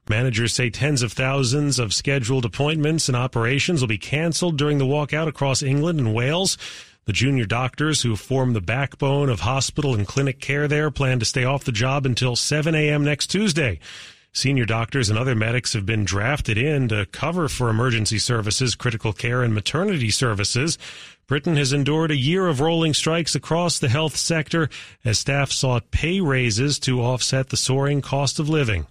Managers 0.10 0.56
say 0.56 0.72
tens 0.72 1.04
of 1.04 1.14
thousands 1.14 1.78
of 1.78 1.94
scheduled 1.94 2.46
appointments 2.46 3.08
and 3.08 3.16
operations 3.16 3.82
will 3.82 3.88
be 3.88 4.00
canceled 4.00 4.58
during 4.58 4.80
the 4.80 4.86
walkout 4.86 5.28
across 5.28 5.62
England 5.62 6.00
and 6.00 6.16
Wales. 6.16 6.58
The 7.06 7.14
junior 7.14 7.46
doctors 7.46 8.02
who 8.02 8.16
form 8.16 8.54
the 8.54 8.62
backbone 8.62 9.30
of 9.30 9.42
hospital 9.42 9.94
and 9.94 10.08
clinic 10.08 10.40
care 10.40 10.68
there 10.68 10.90
plan 10.90 11.20
to 11.20 11.26
stay 11.26 11.44
off 11.44 11.64
the 11.64 11.72
job 11.72 12.08
until 12.08 12.36
7 12.36 12.74
a.m. 12.74 13.04
next 13.04 13.28
Tuesday. 13.28 13.80
Senior 14.34 14.66
doctors 14.66 15.10
and 15.10 15.20
other 15.20 15.36
medics 15.36 15.74
have 15.74 15.86
been 15.86 16.06
drafted 16.06 16.58
in 16.58 16.88
to 16.88 17.06
cover 17.08 17.50
for 17.50 17.70
emergency 17.70 18.18
services, 18.18 18.76
critical 18.76 19.12
care, 19.12 19.44
and 19.44 19.54
maternity 19.54 20.10
services. 20.10 20.78
Britain 21.28 21.58
has 21.58 21.74
endured 21.74 22.12
a 22.12 22.16
year 22.16 22.48
of 22.48 22.62
rolling 22.62 22.94
strikes 22.94 23.36
across 23.36 23.78
the 23.78 23.90
health 23.90 24.16
sector 24.16 24.70
as 25.04 25.20
staff 25.20 25.52
sought 25.52 25.92
pay 25.92 26.22
raises 26.22 26.80
to 26.80 27.02
offset 27.02 27.50
the 27.50 27.58
soaring 27.58 28.02
cost 28.02 28.40
of 28.40 28.48
living. 28.48 28.88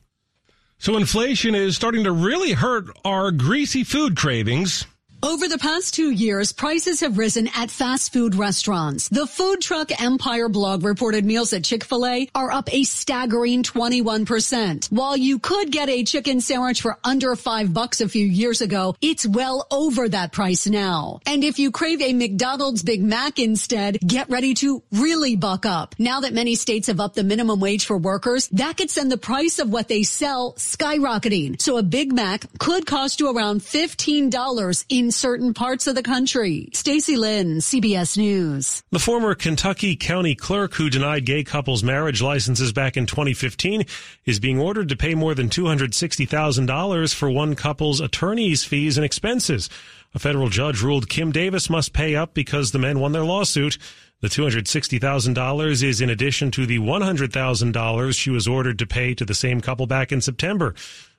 So 0.79 0.96
inflation 0.96 1.55
is 1.55 1.74
starting 1.74 2.05
to 2.05 2.12
really 2.12 2.53
hurt 2.53 2.90
our 3.03 3.31
greasy 3.31 3.83
food 3.83 4.16
cravings. 4.16 4.87
Over 5.23 5.49
the 5.49 5.59
past 5.59 5.93
two 5.93 6.13
years, 6.13 6.51
prices 6.51 7.01
have 7.01 7.19
risen 7.19 7.51
at 7.55 7.71
fast 7.71 8.11
food 8.11 8.35
restaurants. 8.35 9.11
The 9.11 9.27
Food 9.27 9.61
Truck 9.61 10.01
Empire 10.01 10.49
blog 10.49 10.83
reported 10.83 11.27
meals 11.27 11.53
at 11.53 11.63
Chick-fil-A 11.63 12.31
are 12.35 12.51
up 12.51 12.73
a 12.73 12.85
staggering 12.85 13.63
21%. 13.63 14.91
While 14.91 15.19
you 15.19 15.39
could 15.39 15.71
get 15.71 15.91
a 15.91 16.05
chicken 16.05 16.41
sandwich 16.41 16.81
for 16.81 16.97
under 17.05 17.37
five 17.37 17.75
bucks 17.75 18.01
a 18.01 18.09
few 18.09 18.25
years 18.25 18.63
ago, 18.63 18.97
it's 19.03 19.27
well 19.27 19.67
over 19.71 20.09
that 20.09 20.33
price 20.33 20.67
now. 20.67 21.21
And 21.27 21.45
if 21.45 21.59
you 21.59 21.71
crave 21.71 22.01
a 22.01 22.15
McDonald's 22.15 22.83
Big 22.83 23.03
Mac 23.03 23.39
instead, 23.39 23.99
get 24.01 24.31
ready 24.31 24.55
to 24.55 24.83
really 24.91 25.37
buck 25.37 25.67
up. 25.67 25.95
Now 25.99 26.21
that 26.21 26.33
many 26.33 26.55
states 26.55 26.87
have 26.87 26.99
upped 26.99 27.17
the 27.17 27.25
minimum 27.25 27.61
wage 27.61 27.85
for 27.85 27.99
workers, 27.99 28.49
that 28.53 28.79
could 28.79 28.91
send 28.91 29.13
the 29.13 29.19
price 29.19 29.59
of 29.59 29.69
what 29.69 29.89
they 29.89 30.03
sell 30.03 30.55
skyrocketing. 30.55 31.61
So 31.61 31.77
a 31.77 31.83
Big 31.83 32.11
Mac 32.11 32.47
could 32.59 32.87
cost 32.87 33.21
you 33.21 33.31
around 33.31 33.61
$15 33.61 34.85
in 34.89 35.10
certain 35.11 35.55
parts 35.55 35.87
of 35.87 35.94
the 35.94 36.03
country. 36.03 36.68
Stacy 36.73 37.16
Lynn, 37.16 37.59
CBS 37.59 38.16
News. 38.16 38.83
The 38.90 38.99
former 38.99 39.35
Kentucky 39.35 39.96
county 39.96 40.35
clerk 40.35 40.75
who 40.75 40.90
denied 40.90 41.25
gay 41.25 41.44
couples 41.44 41.83
marriage 41.83 42.23
licenses 42.23 42.73
back 42.73 42.96
in 42.96 43.07
2015 43.07 43.85
is 44.25 44.40
being 44.40 44.59
ordered 44.59 44.88
to 44.90 44.96
pay 44.96 45.14
more 45.14 45.35
than 45.35 45.49
$260,000 45.49 47.14
for 47.14 47.31
one 47.31 47.55
couple's 47.55 48.01
attorney's 48.01 48.64
fees 48.64 48.96
and 48.96 49.05
expenses. 49.05 49.68
A 50.14 50.18
federal 50.18 50.49
judge 50.49 50.83
ruled 50.83 51.09
Kim 51.09 51.31
Davis 51.31 51.70
must 51.70 51.92
pay 51.92 52.16
up 52.16 52.35
because 52.35 52.73
the 52.73 52.79
men 52.79 52.99
won 52.99 53.12
their 53.12 53.25
lawsuit. 53.25 53.79
The 54.20 54.29
$260,000 54.29 55.83
is 55.83 56.01
in 56.01 56.11
addition 56.11 56.51
to 56.53 56.66
the 56.66 56.79
$100,000 56.79 58.18
she 58.18 58.31
was 58.31 58.49
ordered 58.49 58.79
to 58.81 58.87
pay 58.87 59.14
to 59.14 59.25
the 59.25 59.35
same 59.35 59.61
couple 59.61 59.87
back 59.87 60.12
in 60.12 60.20
September. 60.20 60.75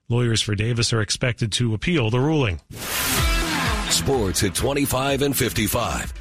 Lawyers 0.10 0.42
for 0.42 0.56
Davis 0.56 0.92
are 0.92 1.02
expected 1.02 1.52
to 1.54 1.74
appeal 1.74 2.10
the 2.10 2.20
ruling. 2.20 2.60
Sports 3.92 4.44
at 4.44 4.56
25 4.56 5.22
and 5.22 5.36
55. 5.36 6.14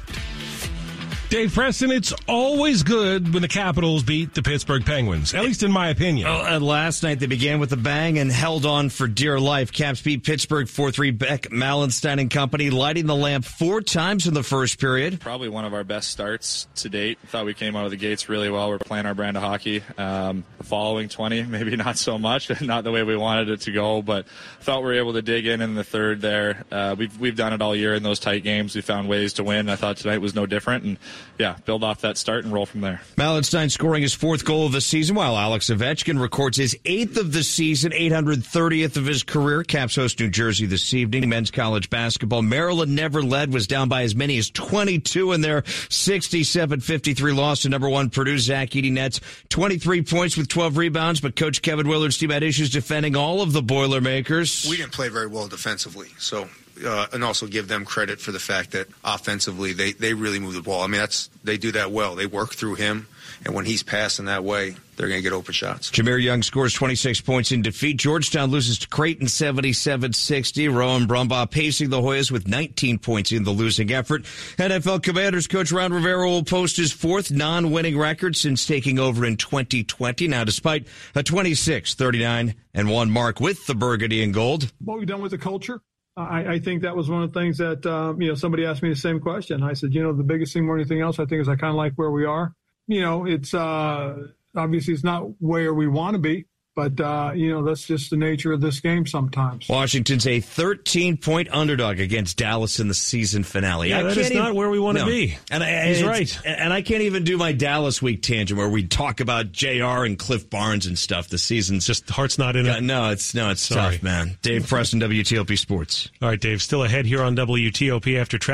Dave 1.31 1.53
Preston, 1.53 1.91
it's 1.91 2.13
always 2.27 2.83
good 2.83 3.31
when 3.31 3.41
the 3.41 3.47
Capitals 3.47 4.03
beat 4.03 4.33
the 4.33 4.41
Pittsburgh 4.41 4.85
Penguins, 4.85 5.33
at 5.33 5.45
least 5.45 5.63
in 5.63 5.71
my 5.71 5.87
opinion. 5.87 6.27
And 6.27 6.61
last 6.61 7.03
night 7.03 7.21
they 7.21 7.25
began 7.25 7.61
with 7.61 7.71
a 7.71 7.77
bang 7.77 8.19
and 8.19 8.29
held 8.29 8.65
on 8.65 8.89
for 8.89 9.07
dear 9.07 9.39
life. 9.39 9.71
Caps 9.71 10.01
beat 10.01 10.25
Pittsburgh 10.25 10.67
4-3 10.67 11.17
Beck 11.17 11.43
Malenstyn 11.43 12.19
and 12.19 12.29
company, 12.29 12.69
lighting 12.69 13.05
the 13.05 13.15
lamp 13.15 13.45
four 13.45 13.79
times 13.79 14.27
in 14.27 14.33
the 14.33 14.43
first 14.43 14.77
period. 14.77 15.21
Probably 15.21 15.47
one 15.47 15.63
of 15.63 15.73
our 15.73 15.85
best 15.85 16.11
starts 16.11 16.67
to 16.75 16.89
date. 16.89 17.17
Thought 17.27 17.45
we 17.45 17.53
came 17.53 17.77
out 17.77 17.85
of 17.85 17.91
the 17.91 17.97
gates 17.97 18.27
really 18.27 18.49
well. 18.49 18.67
We're 18.67 18.79
playing 18.79 19.05
our 19.05 19.15
brand 19.15 19.37
of 19.37 19.43
hockey. 19.43 19.83
Um, 19.97 20.43
the 20.57 20.65
following 20.65 21.07
20, 21.07 21.43
maybe 21.49 21.77
not 21.77 21.97
so 21.97 22.17
much, 22.17 22.61
not 22.61 22.83
the 22.83 22.91
way 22.91 23.03
we 23.03 23.15
wanted 23.15 23.47
it 23.47 23.61
to 23.61 23.71
go, 23.71 24.01
but 24.01 24.27
thought 24.59 24.79
we 24.79 24.87
were 24.87 24.99
able 24.99 25.13
to 25.13 25.21
dig 25.21 25.47
in 25.47 25.61
in 25.61 25.75
the 25.75 25.85
third 25.85 26.19
there. 26.19 26.65
Uh, 26.69 26.93
we've, 26.99 27.17
we've 27.21 27.37
done 27.37 27.53
it 27.53 27.61
all 27.61 27.73
year 27.73 27.93
in 27.93 28.03
those 28.03 28.19
tight 28.19 28.43
games. 28.43 28.75
We 28.75 28.81
found 28.81 29.07
ways 29.07 29.31
to 29.33 29.45
win. 29.45 29.69
I 29.69 29.77
thought 29.77 29.95
tonight 29.95 30.17
was 30.17 30.35
no 30.35 30.45
different. 30.45 30.83
And 30.83 30.97
yeah, 31.37 31.55
build 31.65 31.83
off 31.83 32.01
that 32.01 32.17
start 32.17 32.43
and 32.43 32.53
roll 32.53 32.65
from 32.65 32.81
there. 32.81 33.01
Malenstyn 33.15 33.71
scoring 33.71 34.01
his 34.01 34.13
fourth 34.13 34.45
goal 34.45 34.65
of 34.65 34.71
the 34.71 34.81
season, 34.81 35.15
while 35.15 35.37
Alex 35.37 35.69
Ovechkin 35.69 36.19
records 36.21 36.57
his 36.57 36.77
eighth 36.85 37.17
of 37.17 37.33
the 37.33 37.43
season, 37.43 37.91
830th 37.91 38.97
of 38.97 39.05
his 39.05 39.23
career. 39.23 39.63
Caps 39.63 39.95
host 39.95 40.19
New 40.19 40.29
Jersey 40.29 40.65
this 40.65 40.93
evening. 40.93 41.27
Men's 41.27 41.51
college 41.51 41.89
basketball. 41.89 42.41
Maryland 42.41 42.95
never 42.95 43.21
led, 43.21 43.53
was 43.53 43.67
down 43.67 43.89
by 43.89 44.03
as 44.03 44.15
many 44.15 44.37
as 44.37 44.49
22 44.51 45.31
in 45.31 45.41
their 45.41 45.63
67-53 45.63 47.35
loss 47.35 47.61
to 47.63 47.69
number 47.69 47.89
one 47.89 48.09
Purdue. 48.09 48.37
Zach 48.37 48.69
Edey 48.69 48.91
nets 48.91 49.19
23 49.49 50.03
points 50.03 50.37
with 50.37 50.47
12 50.47 50.77
rebounds, 50.77 51.21
but 51.21 51.35
Coach 51.35 51.61
Kevin 51.61 51.87
Willard's 51.87 52.17
team 52.17 52.29
had 52.29 52.43
issues 52.43 52.69
defending 52.69 53.15
all 53.15 53.41
of 53.41 53.53
the 53.53 53.61
Boilermakers. 53.61 54.67
We 54.69 54.77
didn't 54.77 54.93
play 54.93 55.09
very 55.09 55.27
well 55.27 55.47
defensively, 55.47 56.09
so 56.17 56.49
uh, 56.85 57.07
and 57.13 57.23
also 57.23 57.47
give 57.47 57.67
them 57.67 57.85
credit 57.85 58.19
for 58.19 58.31
the 58.31 58.39
fact 58.39 58.71
that 58.71 58.87
offensively 59.03 59.73
they, 59.73 59.93
they 59.93 60.13
really 60.13 60.39
move 60.39 60.53
the 60.53 60.61
ball. 60.61 60.81
I 60.81 60.87
mean, 60.87 60.99
that's 60.99 61.29
they 61.43 61.57
do 61.57 61.71
that 61.73 61.91
well. 61.91 62.15
They 62.15 62.25
work 62.25 62.53
through 62.53 62.75
him, 62.75 63.07
and 63.45 63.55
when 63.55 63.65
he's 63.65 63.83
passing 63.83 64.25
that 64.25 64.43
way, 64.43 64.75
they're 65.01 65.07
going 65.07 65.17
to 65.17 65.23
get 65.23 65.33
open 65.33 65.53
shots. 65.53 65.89
Jahmir 65.89 66.21
Young 66.21 66.43
scores 66.43 66.73
26 66.75 67.21
points 67.21 67.51
in 67.51 67.63
defeat. 67.63 67.97
Georgetown 67.97 68.51
loses 68.51 68.77
to 68.79 68.87
Creighton 68.87 69.25
77-60. 69.25 70.71
Rowan 70.71 71.07
Brumbaugh 71.07 71.49
pacing 71.49 71.89
the 71.89 71.99
Hoyas 71.99 72.29
with 72.29 72.47
19 72.47 72.99
points 72.99 73.31
in 73.31 73.43
the 73.43 73.49
losing 73.49 73.91
effort. 73.91 74.23
NFL 74.57 75.01
Commanders 75.01 75.47
coach 75.47 75.71
Ron 75.71 75.91
Rivera 75.91 76.29
will 76.29 76.43
post 76.43 76.77
his 76.77 76.91
fourth 76.91 77.31
non-winning 77.31 77.97
record 77.97 78.35
since 78.35 78.67
taking 78.67 78.99
over 78.99 79.25
in 79.25 79.37
2020. 79.37 80.27
Now, 80.27 80.43
despite 80.43 80.85
a 81.15 81.23
26, 81.23 81.95
39, 81.95 82.53
and 82.73 82.89
1 82.89 83.11
mark 83.11 83.39
with 83.39 83.65
the 83.65 83.75
Burgundy 83.75 84.23
and 84.23 84.33
Gold. 84.33 84.71
What 84.79 84.99
we've 84.99 85.07
done 85.07 85.21
with 85.21 85.31
the 85.31 85.37
culture, 85.37 85.81
I, 86.17 86.53
I, 86.53 86.59
think 86.59 86.81
that 86.81 86.95
was 86.95 87.09
one 87.09 87.23
of 87.23 87.31
the 87.31 87.39
things 87.39 87.57
that 87.59 87.85
um, 87.85 88.21
you 88.21 88.27
know 88.27 88.35
somebody 88.35 88.65
asked 88.65 88.83
me 88.83 88.89
the 88.89 88.95
same 88.95 89.19
question. 89.19 89.63
I 89.63 89.73
said, 89.73 89.93
you 89.93 90.03
know, 90.03 90.13
the 90.13 90.23
biggest 90.23 90.53
thing 90.53 90.65
more 90.65 90.75
than 90.75 90.81
anything 90.81 91.01
else, 91.01 91.19
I 91.19 91.25
think, 91.25 91.41
is 91.41 91.47
I 91.47 91.55
kind 91.55 91.71
of 91.71 91.75
like 91.75 91.93
where 91.93 92.11
we 92.11 92.25
are. 92.25 92.53
You 92.87 93.01
know, 93.01 93.25
it's 93.25 93.53
uh, 93.53 94.27
obviously 94.55 94.93
it's 94.93 95.03
not 95.03 95.23
where 95.39 95.73
we 95.73 95.87
want 95.87 96.15
to 96.15 96.19
be, 96.19 96.47
but, 96.81 96.99
uh, 96.99 97.31
you 97.35 97.51
know, 97.51 97.63
that's 97.63 97.85
just 97.85 98.09
the 98.09 98.17
nature 98.17 98.51
of 98.51 98.59
this 98.59 98.79
game 98.79 99.05
sometimes. 99.05 99.69
Washington's 99.69 100.25
a 100.25 100.39
13 100.39 101.17
point 101.17 101.47
underdog 101.51 101.99
against 101.99 102.37
Dallas 102.37 102.79
in 102.79 102.87
the 102.87 102.95
season 102.95 103.43
finale. 103.43 103.89
Yeah, 103.89 103.99
I 103.99 104.03
that 104.03 104.17
is 104.17 104.31
even, 104.31 104.43
not 104.43 104.55
where 104.55 104.67
we 104.67 104.79
want 104.79 104.97
to 104.97 105.03
no. 105.03 105.09
be. 105.09 105.37
And 105.51 105.63
I, 105.63 105.89
He's 105.89 106.03
right. 106.03 106.39
And 106.43 106.73
I 106.73 106.81
can't 106.81 107.03
even 107.03 107.23
do 107.23 107.37
my 107.37 107.51
Dallas 107.51 108.01
week 108.01 108.23
tangent 108.23 108.57
where 108.57 108.67
we 108.67 108.87
talk 108.87 109.19
about 109.19 109.51
JR 109.51 110.05
and 110.05 110.17
Cliff 110.17 110.49
Barnes 110.49 110.87
and 110.87 110.97
stuff. 110.97 111.27
The 111.27 111.37
season's 111.37 111.85
just 111.85 112.09
heart's 112.09 112.39
not 112.39 112.55
in 112.55 112.65
it. 112.65 112.81
No, 112.81 113.11
it's 113.11 113.35
no, 113.35 113.51
it's 113.51 113.61
Sorry. 113.61 113.97
tough, 113.97 114.03
man. 114.03 114.37
Dave 114.41 114.67
Preston, 114.67 114.99
WTOP 115.01 115.55
Sports. 115.59 116.09
All 116.19 116.29
right, 116.29 116.41
Dave, 116.41 116.63
still 116.63 116.83
ahead 116.83 117.05
here 117.05 117.21
on 117.21 117.35
WTOP 117.35 118.19
after 118.19 118.39
traffic. 118.39 118.49